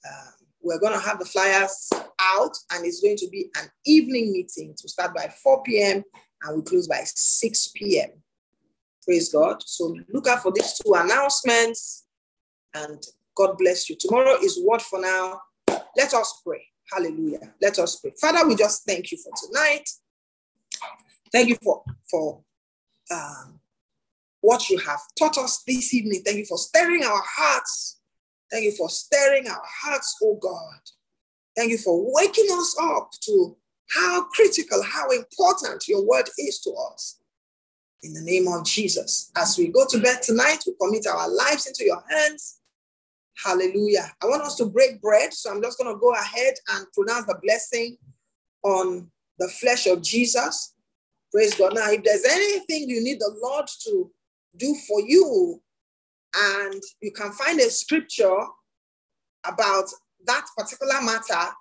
[0.04, 0.30] Uh,
[0.60, 1.90] we're going to have the flyers
[2.20, 6.04] out, and it's going to be an evening meeting to start by 4 p.m.
[6.42, 8.10] and we close by 6 p.m.
[9.04, 9.62] Praise God.
[9.64, 12.04] So look out for these two announcements,
[12.74, 13.02] and
[13.36, 13.96] God bless you.
[13.98, 15.40] Tomorrow is what for now.
[15.96, 16.64] Let us pray.
[16.92, 17.52] Hallelujah.
[17.60, 18.12] Let us pray.
[18.20, 19.88] Father, we just thank you for tonight.
[21.32, 22.42] Thank you for, for
[23.10, 23.60] um,
[24.40, 26.22] what you have taught us this evening.
[26.24, 28.00] Thank you for stirring our hearts
[28.52, 30.80] Thank you for stirring our hearts, oh God.
[31.56, 33.56] Thank you for waking us up to
[33.88, 37.18] how critical, how important your word is to us.
[38.02, 41.66] In the name of Jesus, as we go to bed tonight, we commit our lives
[41.66, 42.58] into your hands.
[43.44, 44.10] Hallelujah.
[44.22, 47.26] I want us to break bread, so I'm just going to go ahead and pronounce
[47.26, 47.96] the blessing
[48.64, 49.08] on
[49.38, 50.74] the flesh of Jesus.
[51.32, 51.74] Praise God.
[51.74, 54.10] Now, if there's anything you need the Lord to
[54.56, 55.62] do for you,
[56.34, 58.38] and you can find a scripture
[59.44, 59.84] about
[60.26, 61.52] that particular matter,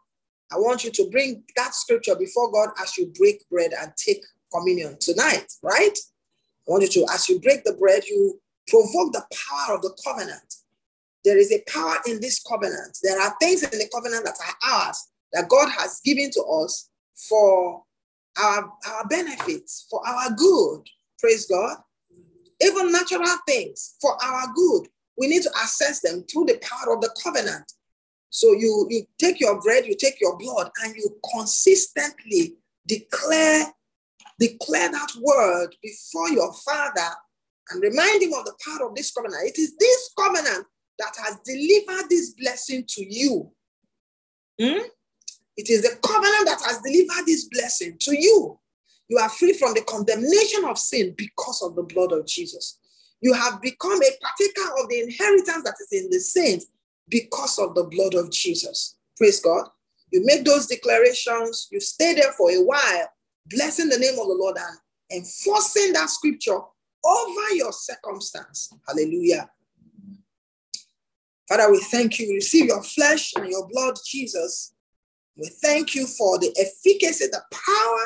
[0.51, 4.23] I want you to bring that scripture before God as you break bread and take
[4.53, 5.97] communion tonight, right?
[6.67, 9.95] I want you to, as you break the bread, you provoke the power of the
[10.05, 10.55] covenant.
[11.23, 12.97] There is a power in this covenant.
[13.03, 16.89] There are things in the covenant that are ours, that God has given to us
[17.29, 17.83] for
[18.41, 20.83] our, our benefits, for our good.
[21.19, 21.77] Praise God
[22.61, 24.88] even natural things for our good.
[25.17, 27.71] We need to assess them through the power of the covenant.
[28.29, 32.53] So you, you take your bread, you take your blood, and you consistently
[32.88, 33.65] declare,
[34.41, 37.15] declare that word before your father
[37.69, 39.47] and remind him of the power of this covenant.
[39.47, 40.65] It is this covenant
[40.97, 43.51] that has delivered this blessing to you.
[44.59, 44.81] Hmm?
[45.57, 48.57] It is the covenant that has delivered this blessing to you.
[49.09, 52.80] You are free from the condemnation of sin because of the blood of Jesus.
[53.22, 56.65] You have become a partaker of the inheritance that is in the saints
[57.09, 58.95] because of the blood of Jesus.
[59.18, 59.68] Praise God.
[60.11, 63.09] You make those declarations, you stay there for a while,
[63.47, 66.59] blessing the name of the Lord and enforcing that scripture
[67.03, 68.73] over your circumstance.
[68.88, 69.49] Hallelujah.
[71.47, 72.34] Father, we thank you.
[72.34, 74.73] Receive your flesh and your blood, Jesus.
[75.35, 77.99] We thank you for the efficacy, the power,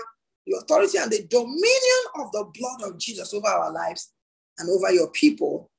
[0.47, 4.13] the authority and the dominion of the blood of Jesus over our lives
[4.57, 5.69] and over your people.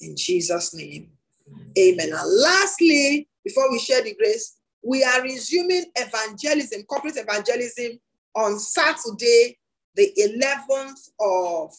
[0.00, 1.10] In Jesus' name.
[1.78, 2.12] Amen.
[2.12, 7.98] And lastly, before we share the grace, we are resuming evangelism, corporate evangelism
[8.36, 9.58] on Saturday,
[9.94, 11.74] the 11th of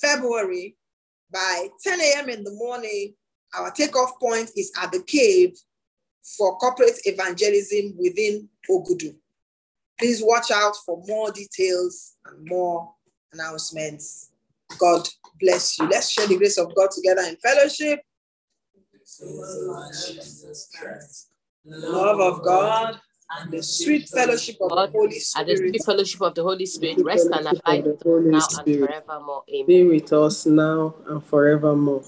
[0.00, 0.76] February
[1.32, 2.28] by 10 a.m.
[2.30, 3.14] in the morning.
[3.54, 5.56] Our takeoff point is at the cave
[6.22, 9.14] for corporate evangelism within Ogudu.
[9.98, 12.90] Please watch out for more details and more
[13.32, 14.30] announcements.
[14.78, 15.06] God
[15.38, 15.86] bless you.
[15.88, 18.00] Let's share the grace of God together in fellowship.
[21.64, 23.00] The love of God
[23.38, 25.48] and the sweet fellowship of the Holy Spirit.
[25.48, 28.74] And the sweet fellowship of the Holy Spirit rest and abide with us now and
[28.78, 29.42] forevermore.
[29.48, 29.66] Amen.
[29.66, 32.02] Be with us now and forevermore.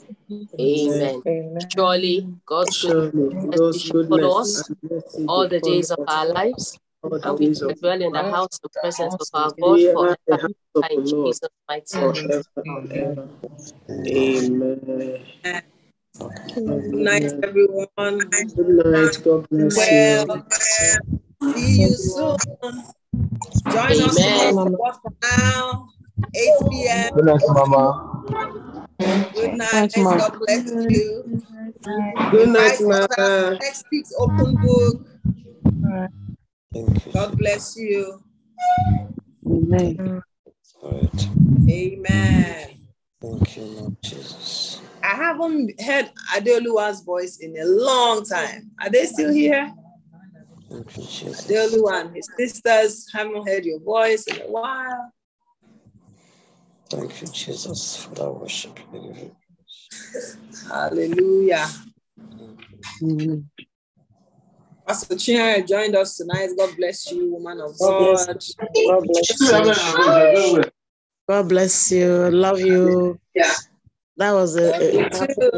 [0.61, 1.23] Amen.
[1.27, 1.69] Amen.
[1.75, 4.71] Surely God's Surely goodness God's follow us
[5.29, 9.15] all the days of our lives, and we days dwell in the house of presence
[9.15, 10.43] of our God We are the forever.
[10.43, 12.15] house of the In Jesus' mighty name.
[12.15, 13.29] forever and ever.
[14.07, 15.72] Amen.
[16.19, 17.87] Good night, everyone.
[17.97, 19.19] Good night.
[19.25, 20.47] God bless Well,
[21.41, 21.53] you.
[21.55, 22.37] see you soon.
[23.71, 25.89] Join us tomorrow for now,
[26.35, 27.15] 8 p.m.
[27.15, 28.25] Good night, Mama.
[28.99, 29.69] Good night.
[29.71, 31.43] Thanks, God bless you.
[32.31, 35.07] Good night, Invite others next week's open book.
[36.75, 37.13] Thank you.
[37.13, 38.23] God bless you.
[39.47, 40.23] Amen.
[40.63, 41.29] Spirit.
[41.71, 42.69] Amen.
[43.21, 44.81] Thank you, Lord Jesus.
[45.03, 48.71] I haven't heard Adeoluwa's voice in a long time.
[48.81, 49.73] Are they still here?
[50.71, 51.47] Thank you, Jesus.
[51.47, 55.13] Adeoluwa and his sisters haven't heard your voice in a while.
[56.89, 58.79] Thank you, Jesus, for that worship.
[58.93, 59.37] We give you
[60.69, 61.67] Hallelujah.
[63.03, 63.51] Amen.
[64.87, 66.51] Pastor Chinyere joined us tonight.
[66.57, 68.57] God bless you, woman of God bless God.
[68.89, 70.65] God bless you.
[71.29, 72.31] God bless you.
[72.31, 73.19] Love you.
[73.35, 73.55] Yeah.
[74.23, 75.51] That was a, Love a you powerful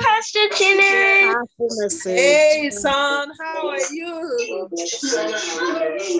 [0.00, 1.32] Pastor Chinyere.
[1.32, 2.16] Powerful message.
[2.16, 4.68] Hey, son, how are you?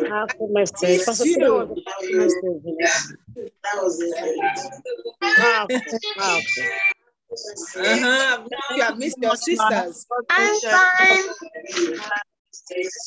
[0.08, 0.82] Powerful message.
[0.82, 1.76] Missed Pastor Tina was you.
[1.76, 2.24] a
[3.62, 4.34] powerful message.
[5.22, 5.78] Powerful,
[6.16, 6.64] powerful.
[7.76, 8.48] Uh-huh.
[8.74, 10.06] You have missed your sisters.
[10.30, 11.24] I'm fine.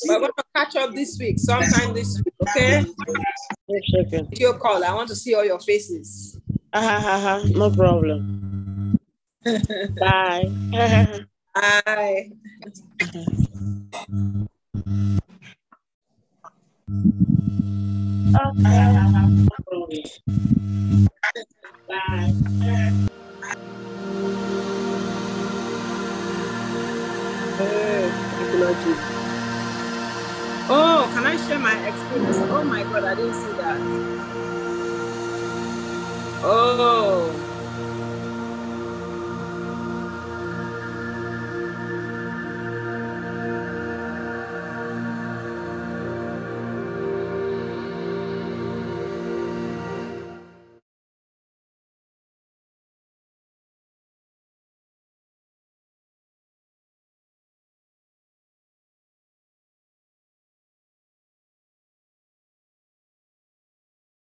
[0.08, 2.86] We're going to catch up this week, sometime this week, okay?
[3.68, 4.26] It's okay.
[4.30, 4.82] Video call.
[4.86, 6.40] I want to see all your faces.
[6.74, 7.44] Ha, ha, ha.
[7.50, 8.51] No problem.
[10.00, 10.54] Bye.
[10.72, 12.30] Bye.
[18.36, 18.96] Okay.
[21.90, 22.34] Bye.
[30.70, 32.38] Oh, can I share my experience?
[32.50, 33.82] Oh my God, I didn't see that.
[36.44, 37.51] Oh,